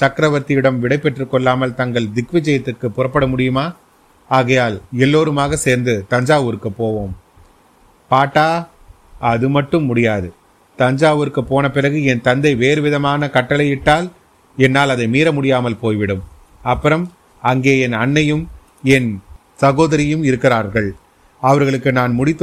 சக்கரவர்த்தியிடம் 0.00 0.78
விடை 0.78 0.98
பெற்றுக் 0.98 1.30
கொள்ளாமல் 1.30 1.74
தங்கள் 1.74 2.12
திக்விஜயத்துக்கு 2.14 2.86
புறப்பட 2.86 3.26
முடியுமா? 3.26 3.66
ஆகையால் 4.28 4.82
எல்லோருமாக 4.92 5.56
சேர்ந்து 5.56 6.04
தஞ்சாவூருக்கு 6.08 6.72
போவோம். 6.72 7.16
பாட்டா 8.08 8.68
அது 9.18 9.48
மட்டும் 9.48 9.84
முடியாது. 9.84 10.34
தஞ்சாவூருக்கு 10.76 11.44
போன 11.44 11.70
பிறகு 11.70 12.04
என் 12.04 12.20
தந்தை 12.20 12.54
வேறு 12.54 12.80
விதமான 12.82 13.26
கட்டளையிட்டால் 13.26 14.08
என்னால் 14.56 14.88
அதை 14.88 15.08
மீற 15.08 15.32
முடியாமல் 15.32 15.82
போய்விடும். 15.84 16.24
அப்புறம் 16.72 17.04
அங்கே 17.42 17.74
என் 17.86 17.96
அன்னையும் 18.04 18.44
என் 18.96 19.10
சகோதரியும் 19.62 20.24
இருக்கிறார்கள். 20.28 20.88
அவர்களுக்கு 21.42 21.90
நான் 21.98 22.12
முடி 22.18 22.34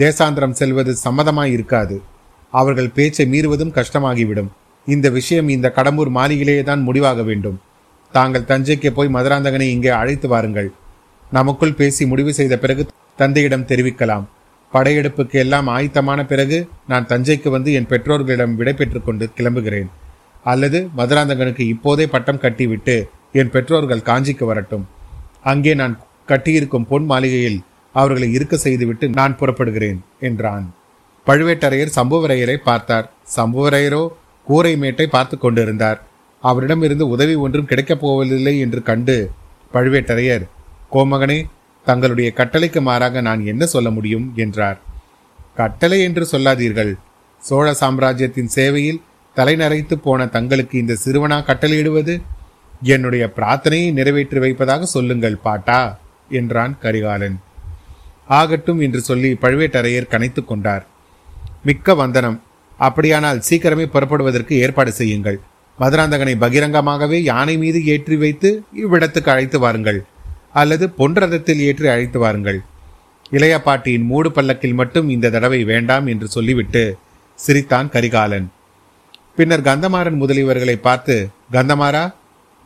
தேசாந்திரம் 0.00 0.58
செல்வது 0.60 0.92
சம்மதமாய் 1.04 1.54
இருக்காது. 1.56 1.96
அவர்கள் 2.52 2.94
பேச்சை 2.96 3.24
மீறுவதும் 3.32 3.74
கஷ்டமாகிவிடும். 3.78 4.50
இந்த 4.86 5.06
விஷயம் 5.16 5.48
இந்த 5.54 5.68
கடம்பூர் 5.76 6.10
மாளிகையிலேயே 6.16 6.62
தான் 6.68 6.82
முடிவாக 6.88 7.22
வேண்டும். 7.30 7.58
தாங்கள் 8.14 8.48
தஞ்சைக்கு 8.50 8.90
போய் 8.96 9.14
மதுராந்தகனை 9.16 9.66
இங்கே 9.74 9.90
அழைத்து 10.00 10.28
வாருங்கள். 10.32 10.68
நமக்குள் 11.32 11.78
பேசி 11.80 12.04
முடிவு 12.12 12.32
செய்த 12.38 12.54
பிறகு 12.62 12.82
தந்தையிடம் 13.20 13.68
தெரிவிக்கலாம். 13.70 14.24
படையெடுப்புக்கு 14.72 15.36
எல்லாம் 15.44 15.68
ஆயத்தமான 15.76 16.20
பிறகு 16.32 16.58
நான் 16.90 17.08
தஞ்சைக்கு 17.12 17.48
வந்து 17.56 17.70
என் 17.78 17.88
பெற்றோர்களிடம் 17.92 18.56
விடை 18.60 18.74
பெற்றுக்கொண்டு 18.80 19.26
கிளம்புகிறேன். 19.38 19.88
அல்லது 20.52 20.78
மதுராந்தகனுக்கு 20.98 21.64
இப்போதே 21.74 22.06
பட்டம் 22.14 22.42
கட்டிவிட்டு 22.44 22.96
என் 23.32 23.50
பெற்றோர்கள் 23.50 24.06
காஞ்சிக்கு 24.08 24.44
வரட்டும். 24.44 24.84
அங்கே 25.42 25.72
நான் 25.74 25.94
கட்டியிருக்கும் 26.28 26.88
பொன் 26.90 27.04
மாளிகையில் 27.04 27.60
அவர்களை 27.94 28.28
இருக்க 28.32 28.54
செய்துவிட்டு 28.56 29.06
நான் 29.18 29.36
புறப்படுகிறேன் 29.36 30.00
என்றான். 30.28 30.66
பழுவேட்டரையர் 31.26 31.96
சம்புவரையரை 31.96 32.56
பார்த்தார். 32.68 33.06
சம்புவரையரோ 33.36 34.02
கூரை 34.46 34.72
மேட்டை 34.76 35.06
பார்த்து 35.06 35.36
கொண்டிருந்தார். 35.38 35.98
அவரிடமிருந்து 36.42 37.06
உதவி 37.08 37.34
ஒன்றும் 37.34 37.68
கிடைக்கப் 37.70 38.00
போவதில்லை 38.00 38.54
என்று 38.58 38.80
கண்டு 38.82 39.16
பழுவேட்டரையர் 39.74 40.44
கோமகனே 40.92 41.38
தங்களுடைய 41.86 42.28
கட்டளைக்கு 42.36 42.80
மாறாக 42.80 43.20
நான் 43.20 43.42
என்ன 43.46 43.66
சொல்ல 43.66 43.88
முடியும்? 43.90 44.26
என்றார். 44.36 44.78
கட்டளை 45.54 45.98
என்று 46.02 46.24
சொல்லாதீர்கள். 46.26 46.92
சோழ 47.42 47.66
சாம்ராஜ்யத்தின் 47.74 48.50
சேவையில் 48.56 49.00
தலைநரைத்து 49.36 49.96
போன 50.06 50.26
தங்களுக்கு 50.26 50.74
இந்த 50.78 50.96
சிறுவனா 51.04 51.38
கட்டளையிடுவது? 51.48 52.14
என்னுடைய 52.82 53.24
பிரார்த்தனையை 53.36 53.88
நிறைவேற்றி 53.92 54.38
வைப்பதாக 54.38 54.86
சொல்லுங்கள் 54.86 55.42
பாட்டா 55.46 55.80
என்றான் 56.38 56.74
கரிகாலன். 56.78 57.36
ஆகட்டும் 58.38 58.80
என்று 58.80 59.00
சொல்லி 59.00 59.30
பழுவேட்டரையர் 59.42 60.12
கனைத்து 60.12 60.44
கொண்டார். 60.44 60.84
மிக்க 61.64 61.94
வந்தனம். 61.94 62.38
அப்படியானால் 62.78 63.42
சீக்கிரமே 63.48 63.86
புறப்படுவதற்கு 63.94 64.54
ஏற்பாடு 64.64 64.92
செய்யுங்கள். 64.92 65.38
மதுராந்தகனை 65.78 66.34
பகிரங்கமாகவே 66.44 67.18
யானை 67.22 67.54
மீது 67.56 67.84
ஏற்றி 67.84 68.16
வைத்து 68.16 68.62
இவ்விடத்துக்கு 68.82 69.30
அழைத்து 69.34 69.58
வாருங்கள். 69.58 70.00
அல்லது 70.52 70.84
பொன்றதத்தில் 70.88 71.60
ஏற்றி 71.66 71.88
அழைத்து 71.88 72.18
வாருங்கள். 72.18 72.60
இளைய 73.30 73.56
பாட்டியின் 73.62 74.06
மூடு 74.10 74.30
பல்லக்கில் 74.32 74.78
மட்டும் 74.80 75.08
இந்த 75.08 75.30
தடவை 75.30 75.64
வேண்டாம் 75.64 76.06
என்று 76.06 76.28
சொல்லிவிட்டு 76.28 76.82
சிரித்தான் 77.38 77.88
கரிகாலன். 77.88 78.48
பின்னர் 79.36 79.66
கந்தமாறன் 79.68 80.18
முதலியவர்களை 80.22 80.76
பார்த்து 80.76 81.16
கந்தமாறா 81.52 82.02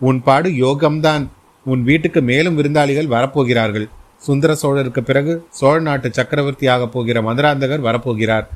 உன் 0.07 0.19
பாடு 0.27 0.49
யோகம்தான். 0.65 1.25
உன் 1.65 1.83
வீட்டுக்கு 1.83 2.21
மேலும் 2.31 2.57
விருந்தாளிகள் 2.59 3.13
வரப்போகிறார்கள். 3.15 3.87
சுந்தர 4.27 4.57
சோழருக்கு 4.63 5.01
பிறகு 5.01 5.33
சோழ 5.59 5.77
நாட்டு 5.81 6.09
சக்கரவர்த்தியாக 6.13 6.87
போகிற 6.87 7.19
மதுராந்தகர் 7.23 7.85
வரப்போகிறார். 7.89 8.47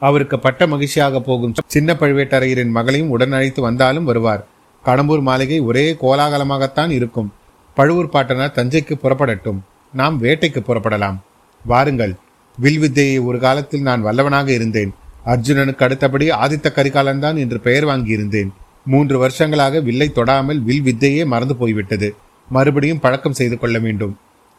அவருக்கு 0.00 0.36
பட்ட 0.38 0.66
மகிழ்ச்சியாக 0.66 1.20
போகும் 1.20 1.54
சின்ன 1.66 1.96
பழுவேட்டரையரின் 2.00 2.76
மகளையும் 2.76 3.10
உடன் 3.10 3.32
அழைத்து 3.32 3.62
வந்தாலும் 3.62 4.04
வருவார். 4.04 4.42
கடம்பூர் 4.84 5.24
மாளிகை 5.28 5.58
ஒரே 5.60 5.84
கோலாகலமாகத்தான் 6.02 6.92
இருக்கும். 6.98 7.32
பழுவூர் 7.74 8.14
பாட்டனார் 8.14 8.56
தஞ்சைக்கு 8.56 8.94
புறப்படட்டும். 9.02 9.60
நாம் 9.92 10.16
வேட்டைக்கு 10.22 10.60
புறப்படலாம். 10.68 11.18
வாருங்கள். 11.64 12.14
வில் 12.58 12.78
வித்தையை 12.78 13.18
ஒரு 13.18 13.38
காலத்தில் 13.46 13.86
நான் 13.88 14.04
வல்லவனாக 14.04 14.48
இருந்தேன். 14.48 14.92
அர்ஜுனனுக்கு 15.26 15.84
அடுத்தபடி 15.86 16.26
ஆதித்த 16.44 16.68
கரிகாலன் 16.72 17.24
தான் 17.24 17.36
என்று 17.36 17.58
பெயர் 17.66 17.86
வாங்கியிருந்தேன். 17.86 18.50
மூன்று 18.84 19.18
வருஷங்களாக 19.18 19.80
வில்லை 19.80 20.10
தொடாமல் 20.14 20.62
வில் 20.62 20.82
வித்தையே 20.82 21.24
மறந்து 21.24 21.56
போய்விட்டது. 21.56 22.14
மறுபடியும் 22.48 23.00
பழக்கம் 23.00 23.32
செய்து 23.32 23.58
கொள்ள 23.58 23.78
வேண்டும். 23.78 24.18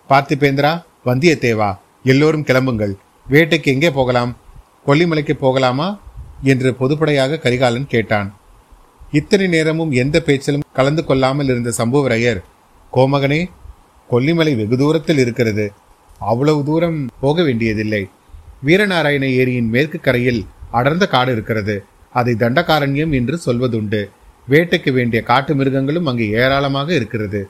பார்த்திபேந்திரா 0.10 0.84
வந்தியத்தேவா 1.06 1.78
எல்லோரும் 2.04 2.44
கிளம்புங்கள். 2.44 2.94
வேட்டைக்கு 3.30 3.64
எங்கே 3.64 3.92
போகலாம்? 3.92 4.38
கொல்லிமலைக்கு 4.88 5.34
போகலாமா? 5.34 6.00
என்று 6.44 6.76
பொதுப்படையாக 6.80 7.40
கரிகாலன் 7.40 7.88
கேட்டான். 7.88 8.34
இத்தனை 9.12 9.48
நேரமும் 9.48 9.92
எந்த 9.92 10.22
பேச்சிலும் 10.22 10.64
கலந்து 10.74 11.06
கொள்ளாமல் 11.06 11.46
இருந்த 11.46 11.74
சம்புவரையர் 11.78 12.44
கோமகனே 12.94 13.50
கொல்லிமலை 14.12 14.56
வெகு 14.56 14.78
தூரத்தில் 14.78 15.18
இருக்கிறது. 15.18 15.72
அவ்வளவு 16.20 16.64
தூரம் 16.64 17.10
போக 17.20 17.44
வேண்டியதில்லை. 17.44 18.10
வீரநாராயண 18.66 19.26
ஏரியின் 19.26 19.70
மேற்கு 19.70 20.00
கரையில் 20.00 20.46
அடர்ந்த 20.72 21.08
காடு 21.08 21.32
இருக்கிறது. 21.32 21.84
அதை 22.14 22.34
தண்டகாரண்யம் 22.40 23.14
என்று 23.20 23.36
சொல்வதுண்டு. 23.46 24.02
வேட்டைக்கு 24.50 24.92
வேண்டிய 24.94 25.20
காட்டு 25.24 25.56
மிருகங்களும் 25.56 26.06
அங்கே 26.06 26.28
ஏராளமாக 26.44 26.90
இருக்கிறது. 26.94 27.42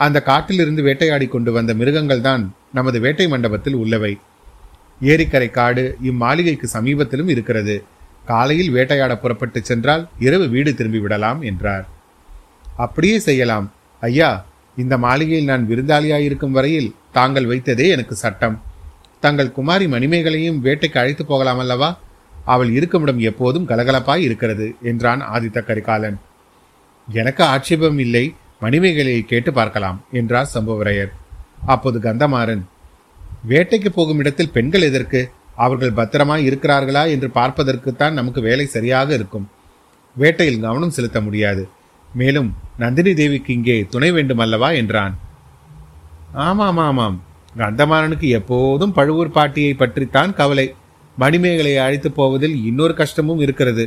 அந்த 0.00 0.18
காட்டிலிருந்து 0.22 0.82
வேட்டையாடி 0.82 1.26
கொண்டு 1.28 1.52
வந்த 1.52 1.74
மிருகங்கள் 1.74 2.20
தான் 2.20 2.42
நமது 2.72 3.00
வேட்டை 3.00 3.28
மண்டபத்தில் 3.28 3.74
உள்ளவை. 3.74 4.12
ஏரிக்கரை 5.00 5.50
காடு 5.50 5.84
இம்மாளிகைக்கு 6.02 6.66
சமீபத்திலும் 6.76 7.30
இருக்கிறது. 7.34 7.76
காலையில் 8.26 8.70
வேட்டையாட 8.70 9.12
புறப்பட்டு 9.16 9.60
சென்றால் 9.64 10.08
இரவு 10.18 10.46
வீடு 10.48 10.74
திரும்பி 10.74 10.98
விடலாம் 10.98 11.40
என்றார். 11.42 11.86
அப்படியே 12.76 13.18
செய்யலாம். 13.18 13.66
ஐயா 14.00 14.30
இந்த 14.76 14.98
மாளிகையில் 14.98 15.44
நான் 15.44 15.64
விருந்தாளியாயிருக்கும் 15.70 16.56
வரையில் 16.58 16.94
தாங்கள் 17.12 17.46
வைத்ததே 17.46 17.86
எனக்கு 17.88 18.14
சட்டம். 18.14 18.56
தங்கள் 19.20 19.52
குமாரி 19.52 19.86
மணிமேகலையும் 19.86 20.60
வேட்டைக்கு 20.66 20.98
அழைத்து 20.98 21.24
போகலாம் 21.26 21.58
அல்லவா? 21.58 21.90
அவள் 22.54 22.70
இருக்குமிடம் 22.76 23.20
எப்போதும் 23.30 23.68
கலகலப்பாய் 23.70 24.24
இருக்கிறது 24.26 24.66
என்றான் 24.90 25.22
ஆதித்த 25.34 25.58
கரிகாலன். 25.68 26.18
எனக்கு 27.08 27.42
ஆட்சேபம் 27.52 27.98
இல்லை 28.04 28.24
மணிமேகலையை 28.64 29.22
கேட்டு 29.30 29.50
பார்க்கலாம் 29.58 29.98
என்றார் 30.20 30.52
சம்புவரையர். 30.54 31.12
அப்போது 31.74 31.98
கந்தமாறன் 32.06 32.62
வேட்டைக்கு 33.50 33.90
போகும் 33.94 34.20
இடத்தில் 34.22 34.54
பெண்கள் 34.56 34.86
எதற்கு? 34.88 35.20
அவர்கள் 35.64 35.96
பத்திரமாய் 35.98 36.46
இருக்கிறார்களா 36.48 37.02
என்று 37.14 37.28
பார்ப்பதற்குத்தான் 37.38 38.18
நமக்கு 38.18 38.40
வேலை 38.48 38.66
சரியாக 38.74 39.08
இருக்கும். 39.18 39.46
வேட்டையில் 40.16 40.62
கவனம் 40.64 40.94
செலுத்த 40.96 41.18
முடியாது. 41.26 41.62
மேலும் 42.12 42.48
நந்தினி 42.82 43.12
தேவிக்கு 43.14 43.50
இங்கே 43.56 43.76
துணை 43.94 44.10
வேண்டும் 44.16 44.42
அல்லவா? 44.44 44.68
என்றான். 44.80 45.14
ஆமாம் 46.46 46.80
ஆமாம் 46.86 47.16
கந்தமாறனுக்கு 47.58 48.28
எப்போதும் 48.38 48.94
பழுவூர் 48.98 49.36
பாட்டியை 49.36 49.72
பற்றித்தான் 49.74 50.32
கவலை. 50.40 50.66
மணிமேகலை 51.22 51.72
அழைத்து 51.84 52.08
போவதில் 52.18 52.56
இன்னொரு 52.68 52.94
கஷ்டமும் 53.00 53.40
இருக்கிறது. 53.44 53.84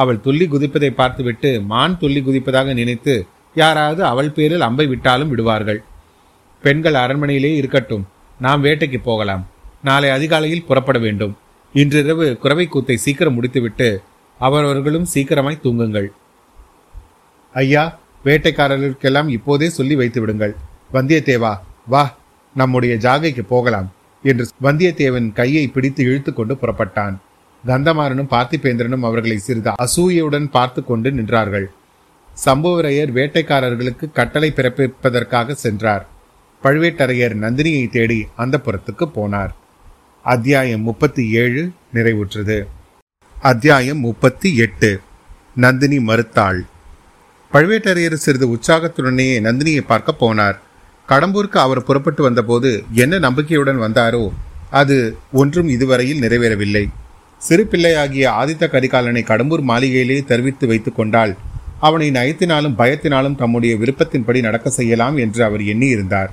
அவள் 0.00 0.22
துள்ளி 0.24 0.46
குதிப்பதை 0.46 0.90
பார்த்துவிட்டு 0.90 1.50
மான் 1.72 1.98
துள்ளி 1.98 2.20
குதிப்பதாக 2.20 2.72
நினைத்து 2.80 3.14
யாராவது 3.62 4.02
அவள் 4.12 4.30
பேரில் 4.36 4.66
அம்பை 4.68 4.86
விட்டாலும் 4.92 5.28
விடுவார்கள். 5.28 5.80
பெண்கள் 6.64 6.98
அரண்மனையிலே 7.04 7.52
இருக்கட்டும். 7.60 8.04
நாம் 8.40 8.64
வேட்டைக்கு 8.64 8.98
போகலாம். 9.02 9.42
நாளை 9.82 10.08
அதிகாலையில் 10.10 10.66
புறப்பட 10.68 10.98
வேண்டும். 10.98 11.32
இன்றிரவு 11.74 12.26
குறவை 12.42 12.66
கூத்தை 12.66 12.96
சீக்கிரம் 12.96 13.34
முடித்துவிட்டு 13.34 13.88
அவரவர்களும் 14.40 15.10
சீக்கிரமாய் 15.14 15.62
தூங்குங்கள். 15.64 16.08
ஐயா 17.54 17.84
வேட்டைக்காரர்களுக்கெல்லாம் 18.24 19.28
இப்போதே 19.28 19.68
சொல்லி 19.78 19.94
வைத்து 20.00 20.20
விடுங்கள் 20.20 20.54
வந்தியத்தேவா 20.92 21.52
வா 21.86 22.04
நம்முடைய 22.54 22.94
ஜாகைக்கு 23.04 23.42
போகலாம். 23.54 23.88
என்று 24.24 24.48
வந்தியத்தேவன் 24.62 25.32
கையை 25.32 25.66
பிடித்து 25.68 26.04
இழுத்துக்கொண்டு 26.04 26.56
புறப்பட்டான். 26.62 27.16
கந்தமாறனும் 27.66 28.30
பார்த்திபேந்திரனும் 28.30 29.04
அவர்களை 29.04 29.38
சிறிது 29.38 29.72
அசூயையுடன் 29.82 30.50
பார்த்து 30.50 30.84
கொண்டு 30.84 31.10
நின்றார்கள். 31.10 31.64
சம்புவரையர் 32.46 33.12
வேட்டைக்காரர்களுக்கு 33.14 34.12
கட்டளை 34.12 34.52
பிறப்பிப்பதற்காக 34.56 35.52
சென்றார். 35.52 36.08
பழுவேட்டரையர் 36.62 37.36
நந்தினியை 37.44 37.90
தேடி 37.90 38.26
அந்த 38.36 38.60
புறத்துக்கு 38.64 39.10
போனார். 39.14 39.52
அத்தியாயம் 40.22 40.82
முப்பத்தி 40.82 41.30
ஏழு 41.30 41.70
நிறைவுற்றது. 41.94 42.64
அத்தியாயம் 43.40 43.98
முப்பத்தி 43.98 44.56
எட்டு. 44.56 45.00
நந்தினி 45.54 45.98
மறுத்தாள். 45.98 46.60
பழுவேட்டரையர் 47.52 48.12
சிறிது 48.12 48.46
உற்சாகத்துடனேயே 48.48 49.36
நந்தினியை 49.40 49.80
பார்க்க 49.80 50.14
போனார். 50.20 50.58
கடம்பூருக்கு 51.08 51.58
அவர் 51.58 51.86
புறப்பட்டு 51.88 52.22
வந்தபோது 52.26 52.70
என்ன 53.02 53.14
நம்பிக்கையுடன் 53.18 53.80
வந்தாரோ 53.84 54.24
அது 54.80 54.96
ஒன்றும் 55.32 55.68
இதுவரையில் 55.68 56.22
நிறைவேறவில்லை. 56.24 56.84
சிறு 57.42 57.64
பிள்ளையாகிய 57.66 58.26
ஆதித்த 58.40 58.64
கரிகாலனை 58.74 59.22
கடம்பூர் 59.30 59.62
மாளிகையிலே 59.70 60.18
தெரிவித்து 60.24 60.64
வைத்துக் 60.66 60.98
கொண்டால் 60.98 61.32
அவனை 61.80 62.08
நயத்தினாலும் 62.10 62.78
பயத்தினாலும் 62.80 63.38
தம்முடைய 63.42 63.72
விருப்பத்தின்படி 63.76 64.40
நடக்க 64.48 64.68
செய்யலாம் 64.70 65.16
என்று 65.16 65.40
அவர் 65.44 65.62
எண்ணியிருந்தார். 65.72 66.30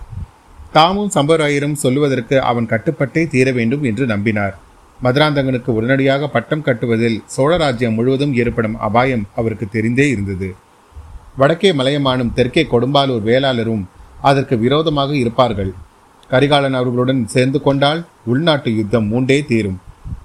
தாமும் 0.72 1.13
சம்பராயரும் 1.15 1.80
சொல்லுவதற்கு 1.84 2.36
அவன் 2.50 2.72
கட்டுப்பட்டே 2.74 3.24
தீர 3.28 3.48
வேண்டும் 3.52 3.84
என்று 3.89 4.06
நம்பினார். 4.06 4.56
மதுராந்தகனுக்கு 5.00 5.72
உடனடியாக 5.78 6.28
பட்டம் 6.28 6.65
கட்டுவதில் 6.67 7.22
சோழராஜ்யம் 7.36 7.98
முழுவதும் 7.98 8.36
ஏற்படும் 8.41 8.78
அபாயம் 8.88 9.26
அவருக்கு 9.39 9.65
தெரிந்தே 9.76 10.06
இருந்தது. 10.10 10.50
வடக்கே 11.38 11.72
மலையமானும் 11.80 12.34
தெற்கே 12.38 12.63
கொடும்பாலூர் 12.74 13.28
வேளாளரும் 13.30 13.84
அதற்கு 14.21 14.57
விரோதமாக 14.57 15.15
இருப்பார்கள். 15.15 15.73
கரிகாலன் 16.29 16.73
அவர்களுடன் 16.73 17.27
சேர்ந்து 17.27 17.62
கொண்டால் 17.62 18.05
உள்நாட்டு 18.25 18.75
யுத்தம் 18.75 19.07
மூண்டே 19.12 19.45
தீரும். 19.45 19.79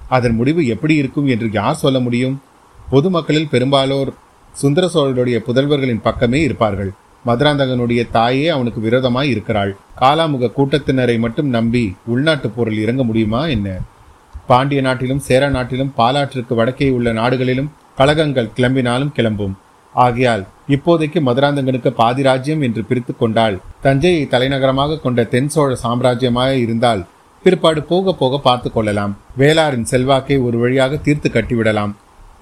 அதன் 0.09 0.35
முடிவு 0.35 0.67
எப்படி 0.67 0.95
இருக்கும் 0.95 1.27
என்று 1.27 1.49
யார் 1.53 1.75
சொல்ல 1.75 2.01
முடியும்? 2.01 2.43
பொதுமக்களில் 2.91 3.49
பெரும்பாலோர் 3.49 4.13
சுந்தர 4.53 4.91
சோழருடைய 4.95 5.37
புதல்வர்களின் 5.37 6.03
பக்கமே 6.03 6.43
இருப்பார்கள். 6.43 6.93
மதுராந்தகனுடைய 7.27 8.11
தாயே 8.11 8.49
அவனுக்கு 8.49 8.81
விரோதமாய் 8.81 9.29
இருக்கிறாள். 9.29 9.77
காலாமுக 10.01 10.51
கூட்டத்தினரை 10.57 11.19
மட்டும் 11.19 11.49
நம்பி 11.49 11.95
உள்நாட்டு 12.07 12.51
போரில் 12.51 12.79
இறங்க 12.79 13.05
முடியுமா 13.05 13.47
என்ன? 13.47 13.79
பாண்டிய 14.47 14.81
நாட்டிலும் 14.81 15.19
சேர 15.19 15.49
நாட்டிலும் 15.49 15.93
பாலாற்றிற்கு 15.99 16.55
வடக்கே 16.55 16.91
உள்ள 16.91 17.13
நாடுகளிலும் 17.13 17.73
கழகங்கள் 17.97 18.51
கிளம்பினாலும் 18.57 19.13
கிளம்பும். 19.13 19.57
ஆகையால் 20.05 20.43
இப்போதைக்கு 20.69 21.19
மதுராந்தகனுக்கு 21.29 21.91
பாதி 22.01 22.23
ராஜ்யம் 22.23 22.63
என்று 22.67 22.83
பிரித்து 22.85 23.13
கொண்டால் 23.17 23.57
தஞ்சையை 23.83 24.25
தலைநகரமாக 24.27 24.99
கொண்ட 24.99 25.21
தென் 25.35 25.49
சோழ 25.49 25.71
சாம்ராஜ்யமாக 25.83 26.55
இருந்தால் 26.65 27.03
பிற்பாடு 27.45 27.81
போக 27.83 28.13
போக 28.13 28.39
பார்த்து 28.39 28.69
கொள்ளலாம். 28.73 29.13
வேளாரின் 29.39 29.89
செல்வாக்கை 29.91 30.37
ஒரு 30.47 30.57
வழியாக 30.59 30.97
தீர்த்து 30.97 31.29
கட்டிவிடலாம். 31.29 31.93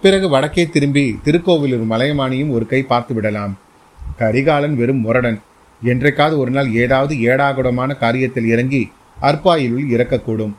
பிறகு 0.03 0.27
வடக்கே 0.29 0.65
திரும்பி 0.69 1.05
திருக்கோவிலூர் 1.25 1.91
மலையமானியும் 1.91 2.51
ஒரு 2.51 2.67
கை 2.67 2.81
பார்த்து 2.83 3.15
விடலாம். 3.15 3.53
கரிகாலன் 4.17 4.77
வெறும் 4.77 5.03
முரடன். 5.07 5.39
என்றைக்காவது 5.83 6.37
ஒரு 6.39 6.51
நாள் 6.51 6.71
ஏதாவது 6.83 7.15
ஏடாகுடமான 7.31 7.91
காரியத்தில் 8.01 8.51
இறங்கி 8.55 8.83
அற்பாயிலுள் 9.23 9.87
இறக்கக்கூடும். 9.95 10.55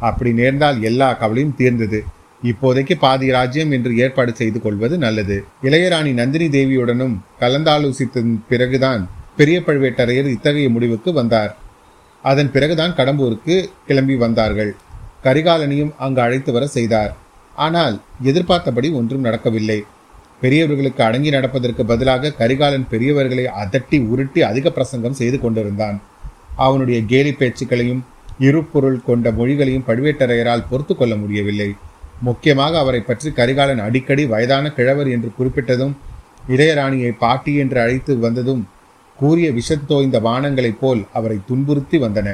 அப்படி 0.00 0.32
நேர்ந்தால் 0.32 0.78
எல்லா 0.82 1.08
கவலையும் 1.12 1.56
தீர்ந்தது. 1.56 2.00
இப்போதைக்கு 2.42 2.94
பாதி 2.98 3.30
ராஜ்யம் 3.30 3.70
என்று 3.70 3.96
ஏற்பாடு 3.96 4.34
செய்து 4.34 4.62
கொள்வது 4.62 4.98
நல்லது. 4.98 5.44
இளையராணி 5.62 6.12
நந்தினி 6.12 6.46
தேவியுடனும் 6.48 7.16
கலந்தாலோசித்த 7.40 8.36
பிறகுதான் 8.48 9.08
பெரிய 9.36 9.62
பழுவேட்டரையர் 9.66 10.30
இத்தகைய 10.30 10.68
முடிவுக்கு 10.68 11.12
வந்தார். 11.12 11.56
அதன் 12.22 12.50
பிறகுதான் 12.52 12.94
கடம்பூருக்கு 12.94 13.68
கிளம்பி 13.86 14.16
வந்தார்கள். 14.16 14.76
கரிகாலனையும் 15.24 15.92
அங்கு 15.96 16.20
அழைத்து 16.20 16.52
வர 16.52 16.66
செய்தார். 16.66 17.16
ஆனால் 17.56 18.00
எதிர்பார்த்தபடி 18.22 18.90
ஒன்றும் 18.90 19.20
நடக்கவில்லை. 19.20 19.84
பெரியவர்களுக்கு 20.40 21.02
அடங்கி 21.04 21.30
நடப்பதற்கு 21.30 21.84
பதிலாக 21.84 22.30
கரிகாலன் 22.30 22.86
பெரியவர்களை 22.90 23.44
அதட்டி 23.62 24.08
உருட்டி 24.08 24.42
அதிக 24.42 24.70
பிரசங்கம் 24.70 25.12
செய்து 25.12 25.40
கொண்டிருந்தான். 25.40 26.02
அவனுடைய 26.56 27.00
கேலி 27.06 27.32
பேச்சுக்களையும் 27.32 28.02
இருப்பொருள் 28.38 29.02
கொண்ட 29.02 29.30
மொழிகளையும் 29.30 29.86
பழுவேட்டரையரால் 29.86 30.68
பொறுத்து 30.70 30.96
கொள்ள 30.96 31.16
முடியவில்லை. 31.16 31.70
முக்கியமாக 32.20 32.78
அவரை 32.78 33.00
பற்றி 33.00 33.30
கரிகாலன் 33.30 33.78
அடிக்கடி 33.78 34.26
வயதான 34.26 34.72
கிழவர் 34.72 35.08
என்று 35.08 35.30
குறிப்பிட்டதும் 35.38 35.94
இளையராணியை 36.48 37.12
பாட்டி 37.18 37.54
என்று 37.54 37.80
அழைத்து 37.80 38.18
வந்ததும் 38.18 38.62
கூறிய 39.18 39.50
விஷத்தோய்ந்த 39.50 40.18
வானங்களைப் 40.20 40.80
போல் 40.80 41.02
அவரை 41.12 41.38
துன்புறுத்தி 41.46 41.98
வந்தன. 41.98 42.28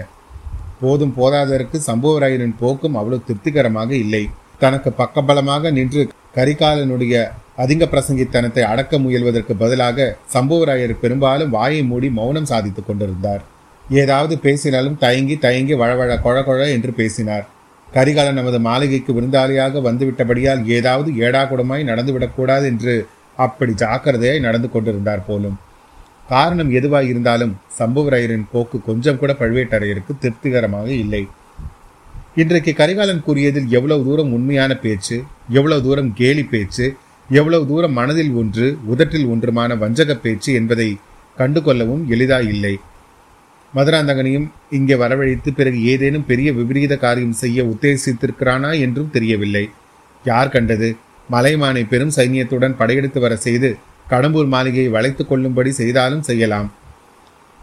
போதும் 0.80 1.14
போதாதற்கு 1.16 1.76
சம்புவராயரின் 1.86 2.56
போக்கும் 2.58 2.94
அவ்வளவு 2.94 3.22
திருப்திகரமாக 3.24 3.94
இல்லை. 3.94 4.30
தனக்கு 4.58 4.92
பக்கபலமாக 4.98 5.70
நின்று 5.70 6.08
கரிகாலனுடைய 6.34 7.24
அதிக 7.56 7.84
பிரசங்கித்தனத்தை 7.84 8.60
அடக்க 8.60 8.98
முயல்வதற்கு 8.98 9.52
பதிலாக 9.58 10.16
சம்புவராயர் 10.32 10.94
பெரும்பாலும் 11.00 11.50
வாயை 11.50 11.82
மூடி 11.82 12.08
மௌனம் 12.10 12.44
சாதித்துக் 12.44 12.86
கொண்டிருந்தார். 12.86 13.42
ஏதாவது 13.90 14.38
பேசினாலும் 14.38 14.98
தயங்கி 14.98 15.36
தயங்கி 15.38 15.74
வழவழ 15.74 16.14
கொழ 16.20 16.38
கொழ 16.44 16.72
என்று 16.72 16.92
பேசினார். 16.92 17.46
கரிகாலன் 17.92 18.34
நமது 18.34 18.58
மாளிகைக்கு 18.60 19.12
விருந்தாளியாக 19.12 19.80
வந்துவிட்டபடியால் 19.80 20.66
ஏதாவது 20.66 21.10
ஏடாகுடமாய் 21.12 21.88
நடந்துவிடக்கூடாது 21.90 22.64
என்று 22.64 22.94
அப்படி 23.36 23.72
ஜாக்கிரதையாய் 23.72 24.40
நடந்து 24.40 24.70
கொண்டிருந்தார் 24.70 25.26
போலும். 25.26 25.56
காரணம் 26.28 26.70
எதுவாக 26.70 27.04
இருந்தாலும் 27.04 27.56
சம்புவரையரின் 27.78 28.46
போக்கு 28.52 28.80
கொஞ்சம் 28.80 29.18
கூட 29.18 29.32
பழுவேட்டரையருக்கு 29.32 30.12
திருப்திகரமாக 30.20 30.88
இல்லை. 31.04 31.28
இன்றைக்கு 32.34 32.72
கரிகாலன் 32.74 33.22
கூறியதில் 33.22 33.68
எவ்வளவு 33.70 34.04
தூரம் 34.04 34.32
உண்மையான 34.32 34.72
பேச்சு 34.76 35.16
எவ்வளவு 35.48 35.82
தூரம் 35.82 36.10
கேலி 36.14 36.44
பேச்சு 36.44 36.86
எவ்வளவு 37.30 37.66
தூரம் 37.66 37.92
மனதில் 37.92 38.32
ஒன்று 38.32 38.66
உதட்டில் 38.84 39.26
ஒன்றுமான 39.26 39.76
வஞ்சக 39.78 40.14
பேச்சு 40.14 40.50
என்பதை 40.54 40.98
கண்டுகொள்ளவும் 41.38 42.04
எளிதாயில்லை. 42.14 42.74
மதுராந்தகனையும் 43.76 44.46
இங்கே 44.70 44.94
வரவழைத்து 44.94 45.50
பிறகு 45.56 45.84
ஏதேனும் 45.84 46.26
பெரிய 46.26 46.52
விபரீத 46.52 46.96
காரியம் 46.96 47.32
செய்ய 47.32 47.64
உத்தேசித்திருக்கிறானா 47.64 48.70
என்றும் 48.80 49.10
தெரியவில்லை. 49.10 49.64
யார் 50.24 50.48
கண்டது? 50.48 50.96
மலைமானை 51.30 51.82
பெரும் 51.88 52.12
சைன்யத்துடன் 52.16 52.76
படையெடுத்து 52.76 53.20
வர 53.20 53.36
செய்து 53.36 53.76
கடம்பூர் 54.10 54.48
மாளிகையை 54.48 54.88
வளைத்து 54.88 55.26
கொள்ளும்படி 55.26 55.70
செய்தாலும் 55.70 56.22
செய்யலாம். 56.22 56.72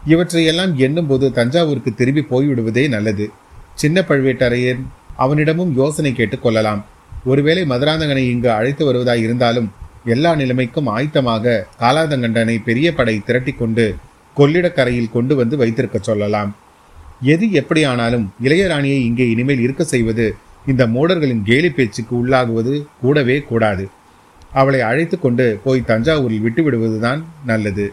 இவற்றையெல்லாம் 0.06 0.72
எண்ணும்போது 0.76 1.32
தஞ்சாவூருக்கு 1.32 1.94
திரும்பி 1.94 2.22
போய்விடுவதே 2.30 2.88
நல்லது. 2.88 3.30
சின்ன 3.74 4.00
பழுவேட்டரையர் 4.08 4.80
அவனிடமும் 5.16 5.72
யோசனை 5.76 6.12
கேட்டுக் 6.12 6.42
கொள்ளலாம். 6.42 6.84
ஒருவேளை 7.24 7.62
மதுராந்தகனை 7.64 8.24
இங்கு 8.30 8.50
அழைத்து 8.50 8.84
வருவதாய் 8.84 9.22
இருந்தாலும் 9.22 9.72
எல்லா 10.04 10.34
நிலைமைக்கும் 10.34 10.88
ஆயத்தமாக 10.96 11.62
காலாதங்கண்டனை 11.80 12.56
பெரிய 12.64 12.88
படை 12.94 13.22
திரட்டிக்கொண்டு 13.26 13.86
கொள்ளிடக்கரையில் 14.36 15.12
கொண்டு 15.12 15.36
வந்து 15.36 15.56
வைத்திருக்க 15.56 15.98
சொல்லலாம். 15.98 16.56
எது 17.22 17.52
எப்படியானாலும் 17.52 18.32
இளையராணியை 18.42 18.98
இங்கே 19.08 19.30
இனிமேல் 19.30 19.60
இருக்க 19.60 19.84
செய்வது 19.84 20.34
இந்த 20.66 20.86
மூடர்களின் 20.86 21.42
கேலி 21.42 21.70
பேச்சுக்கு 21.70 22.26
உள்ளாகுவது 22.26 22.86
கூடவே 23.00 23.40
கூடாது. 23.40 23.88
அவளை 24.52 24.80
அழைத்து 24.80 25.18
கொண்டு 25.18 25.60
போய் 25.64 25.88
தஞ்சாவூரில் 25.88 26.44
விட்டுவிடுவதுதான் 26.44 27.22
நல்லது. 27.46 27.92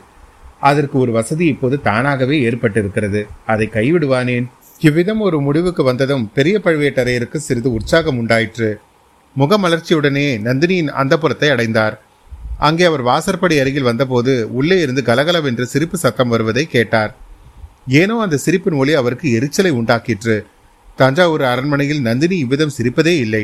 அதற்கு 0.59 0.99
ஒரு 0.99 1.11
வசதி 1.11 1.45
இப்போது 1.45 1.81
தானாகவே 1.81 2.49
ஏற்பட்டிருக்கிறது. 2.49 3.21
அதை 3.45 3.69
கைவிடுவானேன்? 3.73 4.45
இவ்விதம் 4.79 5.19
ஒரு 5.19 5.41
முடிவுக்கு 5.41 5.83
வந்ததும் 5.83 6.31
பெரிய 6.33 6.61
பழுவேட்டரையருக்கு 6.63 7.35
சிறிது 7.35 7.73
உற்சாகம் 7.73 8.17
உண்டாயிற்று. 8.17 8.79
முகமலர்ச்சியுடனே 9.37 10.27
நந்தினியின் 10.47 10.93
அந்தப்புறத்தை 11.01 11.49
அடைந்தார். 11.49 12.01
அங்கே 12.67 12.83
அவர் 12.89 13.01
வாசற்படி 13.01 13.55
அருகில் 13.59 13.87
வந்தபோது 13.89 14.33
உள்ளே 14.59 14.77
இருந்து 14.81 15.01
கலகலவென்று 15.03 15.65
சிரிப்பு 15.73 15.97
சத்தம் 15.97 16.31
வருவதை 16.33 16.63
கேட்டார். 16.67 17.11
ஏனோ 17.99 18.15
அந்த 18.19 18.37
சிரிப்பின் 18.37 18.79
ஒளி 18.81 18.93
அவருக்கு 18.93 19.27
எரிச்சலை 19.37 19.71
உண்டாக்கிற்று. 19.71 20.35
தஞ்சாவூர் 20.95 21.43
அரண்மனையில் 21.51 22.01
நந்தினி 22.01 22.37
இவ்விதம் 22.37 22.75
சிரிப்பதே 22.77 23.13
இல்லை. 23.25 23.43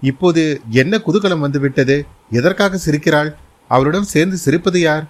இப்போது 0.00 0.42
என்ன 0.80 1.00
குதூகலம் 1.06 1.44
வந்துவிட்டது? 1.44 1.96
எதற்காக 2.30 2.80
சிரிக்கிறாள்? 2.86 3.30
அவருடன் 3.70 4.10
சேர்ந்து 4.14 4.36
சிரிப்பது 4.44 4.78
யார்? 4.78 5.04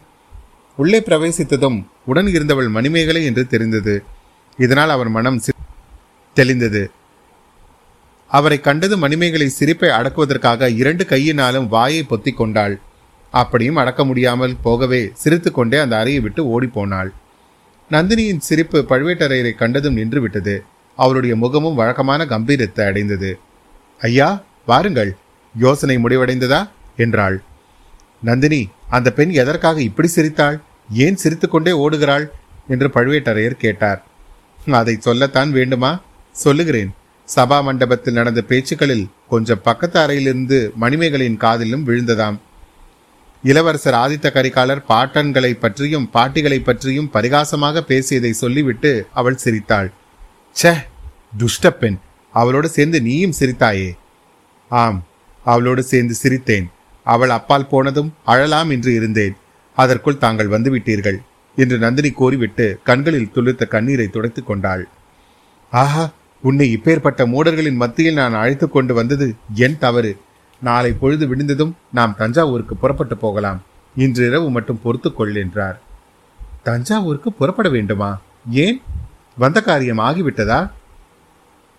உள்ளே 0.76 1.00
பிரவேசித்ததும் 1.00 1.78
உடன் 2.04 2.26
இருந்தவள் 2.26 2.68
மணிமேகலை 2.68 3.22
என்று 3.24 3.44
தெரிந்தது. 3.46 3.94
இதனால் 4.58 4.90
அவர் 4.90 5.08
மனம் 5.08 5.40
தெளிந்தது. 6.36 6.82
அவரை 8.30 8.58
கண்டது 8.60 8.96
மணிமேகலை 8.98 9.48
சிரிப்பை 9.48 9.90
அடக்குவதற்காக 9.90 10.70
இரண்டு 10.74 11.04
கையினாலும் 11.04 11.68
வாயை 11.68 12.02
பொத்திக் 12.02 12.36
கொண்டாள். 12.36 12.74
அப்படியும் 13.30 13.76
அடக்க 13.76 14.04
முடியாமல் 14.04 14.56
போகவே 14.62 15.10
சிரித்து 15.14 15.52
கொண்டே 15.52 15.78
அந்த 15.78 15.98
அறையை 15.98 16.22
விட்டு 16.22 16.60
ஓடிப்போனாள். 16.60 17.10
நந்தினியின் 17.90 18.38
சிரிப்பு 18.38 18.84
பழுவேட்டரையரை 18.88 19.54
கண்டதும் 19.54 19.94
நின்று 19.94 20.20
விட்டது 20.20 20.64
அவருடைய 20.96 21.36
முகமும் 21.36 21.74
வழக்கமான 21.74 22.24
கம்பீரத்தை 22.24 22.86
அடைந்தது. 22.86 23.38
ஐயா 24.00 24.44
வாருங்கள். 24.66 25.16
யோசனை 25.56 25.96
முடிவடைந்ததா? 25.96 26.68
என்றாள். 26.96 27.42
நந்தினி 28.22 28.68
அந்த 28.88 29.12
பெண் 29.12 29.30
எதற்காக 29.30 29.80
இப்படி 29.80 30.08
சிரித்தாள்? 30.08 30.60
ஏன் 30.92 31.16
சிரித்துக்கொண்டே 31.16 31.70
ஓடுகிறாள்? 31.70 32.26
என்று 32.68 32.88
பழுவேட்டரையர் 32.88 33.62
கேட்டார். 33.64 34.04
அதை 34.70 34.96
சொல்லத்தான் 35.00 35.50
வேண்டுமா? 35.50 36.00
சொல்லுகிறேன். 36.32 36.90
சபா 37.36 37.62
மண்டபத்தில் 37.62 38.14
நடந்த 38.14 38.42
பேச்சுக்களில் 38.48 39.08
கொஞ்சம் 39.28 39.60
பக்கத்து 39.62 40.00
அறையிலிருந்து 40.00 40.72
மணிமேகலின் 40.74 41.36
காதிலும் 41.36 41.86
விழுந்ததாம். 41.86 42.38
இளவரசர் 43.42 43.94
ஆதித்த 43.94 44.28
கரிகாலர் 44.32 44.82
பாட்டன்களை 44.88 45.52
பற்றியும் 45.52 46.10
பாட்டிகளை 46.12 46.58
பற்றியும் 46.58 47.10
பரிகாசமாக 47.12 47.80
பேசியதை 47.80 48.32
சொல்லிவிட்டு 48.32 49.06
அவள் 49.12 49.36
சிரித்தாள். 49.36 49.92
சே 50.50 50.72
துஷ்டப்பெண் 51.38 51.98
அவளோடு 52.34 52.68
சேர்ந்து 52.68 53.02
நீயும் 53.02 53.36
சிரித்தாயே. 53.38 53.90
ஆம் 54.68 55.04
அவளோடு 55.44 55.82
சேர்ந்து 55.82 56.14
சிரித்தேன். 56.22 56.66
அவள் 57.04 57.30
அப்பால் 57.30 57.68
போனதும் 57.68 58.14
அழலாம் 58.24 58.70
என்று 58.70 58.94
இருந்தேன். 58.94 59.36
அதற்குள் 59.76 60.18
தாங்கள் 60.18 60.48
வந்துவிட்டீர்கள் 60.48 61.18
என்று 61.56 61.78
நந்தினி 61.78 62.10
கூறிவிட்டு 62.10 62.80
கண்களில் 62.84 63.30
துளிர்த்த 63.34 63.66
கண்ணீரை 63.66 64.08
துடைத்துக் 64.08 64.46
கொண்டாள். 64.46 64.88
ஆஹா 65.70 66.10
உன்னை 66.42 66.66
இப்பேற்பட்ட 66.76 67.26
மூடர்களின் 67.26 67.80
மத்தியில் 67.82 68.14
நான் 68.14 68.34
அழைத்து 68.34 68.66
கொண்டு 68.68 68.94
வந்தது 68.94 69.34
என் 69.54 69.78
தவறு. 69.78 70.12
நாளை 70.62 70.92
பொழுது 70.92 71.26
விடிந்ததும் 71.26 71.76
நாம் 71.92 72.14
தஞ்சாவூருக்கு 72.18 72.76
புறப்பட்டு 72.76 73.16
போகலாம். 73.16 73.62
இன்று 73.96 74.26
இரவு 74.26 74.50
மட்டும் 74.50 74.80
பொறுத்துக்கொள் 74.84 75.34
என்றார். 75.34 75.80
தஞ்சாவூருக்கு 76.62 77.32
புறப்பட 77.32 77.68
வேண்டுமா? 77.68 78.20
ஏன்? 78.50 78.82
வந்த 79.36 79.60
காரியம் 79.60 79.98
ஆகிவிட்டதா? 79.98 80.70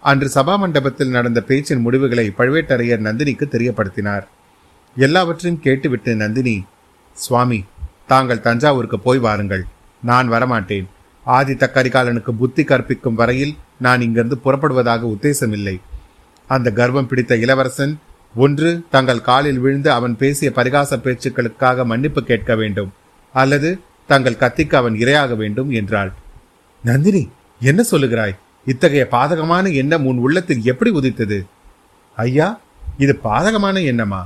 அன்று 0.02 0.32
சபா 0.36 0.58
மண்டபத்தில் 0.58 1.10
நடந்த 1.10 1.42
பேச்சின் 1.42 1.82
முடிவுகளை 1.82 2.34
பழுவேட்டரையர் 2.38 3.02
நந்தினிக்கு 3.02 3.46
தெரியப்படுத்தினார். 3.46 4.24
எல்லாவற்றையும் 4.96 5.62
கேட்டுவிட்டு 5.62 6.16
நந்தினி 6.16 6.66
சுவாமி 7.14 7.66
தாங்கள் 8.08 8.42
தஞ்சாவூருக்கு 8.42 9.00
போய் 9.00 9.18
வாருங்கள். 9.18 9.66
நான் 10.04 10.32
வரமாட்டேன். 10.32 10.86
ஆதித்த 11.26 11.70
கரிகாலனுக்கு 11.74 12.32
புத்தி 12.32 12.64
கற்பிக்கும் 12.64 13.16
வரையில் 13.16 13.58
நான் 13.80 14.02
இங்கிருந்து 14.02 14.40
புறப்படுவதாக 14.46 15.04
உத்தேசமில்லை. 15.06 15.82
அந்த 16.48 16.72
கர்வம் 16.72 17.08
பிடித்த 17.08 17.36
இளவரசன் 17.36 18.00
ஒன்று 18.36 18.84
தங்கள் 18.90 19.22
காலில் 19.22 19.60
விழுந்து 19.60 19.92
அவன் 19.92 20.18
பேசிய 20.18 20.52
பரிகாச 20.56 20.98
பேச்சுக்களுக்காக 20.98 21.86
மன்னிப்பு 21.86 22.24
கேட்க 22.24 22.56
வேண்டும் 22.56 22.94
அல்லது 23.34 23.80
தங்கள் 24.08 24.34
கத்திக்கு 24.34 24.76
அவன் 24.76 24.94
இரையாக 24.94 25.36
வேண்டும் 25.36 25.70
என்றாள். 25.70 26.14
நந்தினி 26.84 27.30
என்ன 27.62 27.84
சொல்லுகிறாய்? 27.92 28.36
இத்தகைய 28.66 29.08
பாதகமான 29.12 29.74
எண்ணம் 29.74 30.06
உன் 30.06 30.18
உள்ளத்தில் 30.18 30.62
எப்படி 30.64 30.90
உதித்தது? 30.90 31.46
ஐயா 32.16 32.60
இது 32.98 33.20
பாதகமான 33.24 33.80
எண்ணமா? 33.80 34.22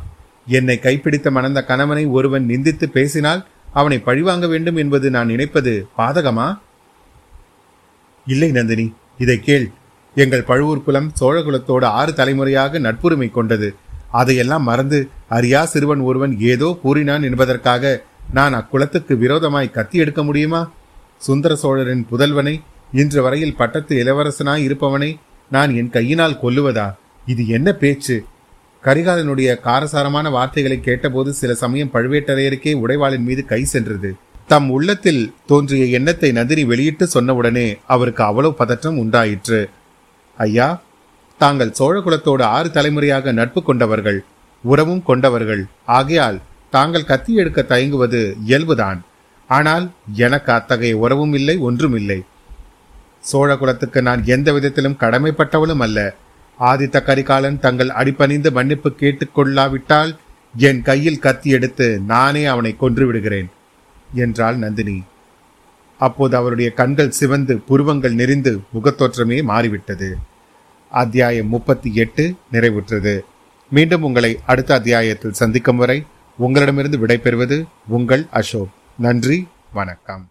என்னை 0.47 0.79
கைப்பிடித்த 0.81 1.31
மணந்த 1.31 1.63
கணவனை 1.63 2.05
ஒருவன் 2.05 2.47
நிந்தித்து 2.47 2.85
பேசினால் 2.85 3.47
அவனை 3.73 3.99
பழிவாங்க 3.99 4.47
வேண்டும் 4.47 4.75
என்பது 4.75 5.09
நான் 5.09 5.27
நினைப்பது 5.27 5.87
பாதகமா? 5.97 6.59
இல்லை 8.25 8.51
நந்தினி 8.51 8.93
இதை 9.17 9.39
கேள். 9.39 9.71
எங்கள் 10.15 10.43
பழுவூர் 10.43 10.83
குலம் 10.83 11.11
சோழகுலத்தோடு 11.19 11.83
ஆறு 11.83 12.13
தலைமுறையாக 12.13 12.79
நட்புரிமை 12.79 13.31
கொண்டது. 13.31 13.75
அதையெல்லாம் 14.19 14.65
மறந்து 14.69 14.99
அறியா 15.29 15.61
சிறுவன் 15.65 16.01
ஒருவன் 16.09 16.33
ஏதோ 16.51 16.67
கூறினான் 16.81 17.23
என்பதற்காக 17.23 17.93
நான் 18.33 18.55
அக்குலத்துக்கு 18.59 19.13
விரோதமாய் 19.23 19.75
கத்தி 19.77 19.97
எடுக்க 19.97 20.21
முடியுமா? 20.23 20.61
சுந்தர 21.17 21.53
சோழரின் 21.55 22.05
புதல்வனை 22.11 22.55
இன்று 22.91 23.21
வரையில் 23.25 23.55
பட்டத்து 23.55 23.93
இளவரசனாய் 24.03 24.65
இருப்பவனை 24.67 25.09
நான் 25.49 25.71
என் 25.75 25.89
கையினால் 25.89 26.39
கொல்லுவதா? 26.43 26.87
இது 27.25 27.43
என்ன 27.47 27.69
பேச்சு? 27.73 28.15
கரிகாலனுடைய 28.83 29.49
காரசாரமான 29.65 30.29
வார்த்தைகளை 30.29 30.77
கேட்டபோது 30.79 31.33
சில 31.33 31.51
சமயம் 31.53 31.93
பழுவேட்டரையருக்கே 31.93 32.71
உடைவாளின் 32.85 33.27
மீது 33.29 33.43
கை 33.45 33.61
சென்றது. 33.63 34.09
தம் 34.47 34.69
உள்ளத்தில் 34.69 35.21
தோன்றிய 35.45 35.85
எண்ணத்தை 35.97 36.31
நந்தினி 36.31 36.63
வெளியிட்டு 36.71 37.05
சொன்னவுடனே 37.13 37.67
அவருக்கு 37.87 38.23
அவ்வளவு 38.23 38.53
பதற்றம் 38.53 38.97
உண்டாயிற்று. 38.97 39.61
ஐயா 40.37 40.69
தாங்கள் 41.43 41.75
சோழகுலத்தோடு 41.79 42.43
ஆறு 42.55 42.69
தலைமுறையாக 42.75 43.31
நட்பு 43.39 43.61
கொண்டவர்கள் 43.67 44.19
உறவும் 44.63 45.03
கொண்டவர்கள். 45.09 45.63
ஆகையால் 45.97 46.37
தாங்கள் 46.75 47.09
கத்தி 47.09 47.31
எடுக்க 47.41 47.59
தயங்குவது 47.71 48.19
இயல்புதான். 48.49 48.99
ஆனால் 49.49 49.85
எனக்கு 50.25 50.51
அத்தகைய 50.57 50.99
உறவும் 51.03 51.33
இல்லை 51.39 51.55
ஒன்றும் 51.67 51.95
இல்லை 51.99 52.19
சோழகுலத்துக்கு 53.31 53.99
நான் 54.07 54.21
எந்த 54.35 54.49
விதத்திலும் 54.55 54.99
கடமைப்பட்டவளும் 55.03 55.83
அல்ல. 55.85 55.99
ஆதித்த 56.59 56.97
கரிகாலன் 57.09 57.61
தங்கள் 57.65 57.91
அடிப்பணிந்து 58.01 58.49
மன்னிப்பு 58.57 58.89
கேட்டுக்கொள்ளாவிட்டால் 59.01 60.11
என் 60.67 60.81
கையில் 60.89 61.23
கத்தி 61.25 61.49
எடுத்து 61.57 61.87
நானே 62.11 62.43
அவனை 62.53 62.71
கொன்று 62.83 63.05
விடுகிறேன் 63.07 63.49
என்றாள் 64.25 64.57
நந்தினி. 64.63 64.97
அப்போது 65.99 66.33
அவருடைய 66.39 66.69
கண்கள் 66.79 67.15
சிவந்து 67.19 67.55
புருவங்கள் 67.69 68.19
நெறிந்து 68.19 68.53
முகத்தோற்றமே 68.75 69.39
மாறிவிட்டது. 69.51 70.09
அத்தியாயம் 70.93 71.47
முப்பத்தி 71.47 71.95
எட்டு 71.95 72.35
நிறைவுற்றது. 72.51 73.19
மீண்டும் 73.69 74.03
உங்களை 74.03 74.39
அடுத்த 74.45 74.73
அத்தியாயத்தில் 74.73 75.33
சந்திக்கும் 75.33 75.77
வரை 75.77 76.05
உங்களிடமிருந்து 76.37 76.97
விடைபெறுவது 76.97 77.65
உங்கள் 77.87 78.25
அசோக். 78.31 78.69
நன்றி 78.97 79.47
வணக்கம். 79.73 80.29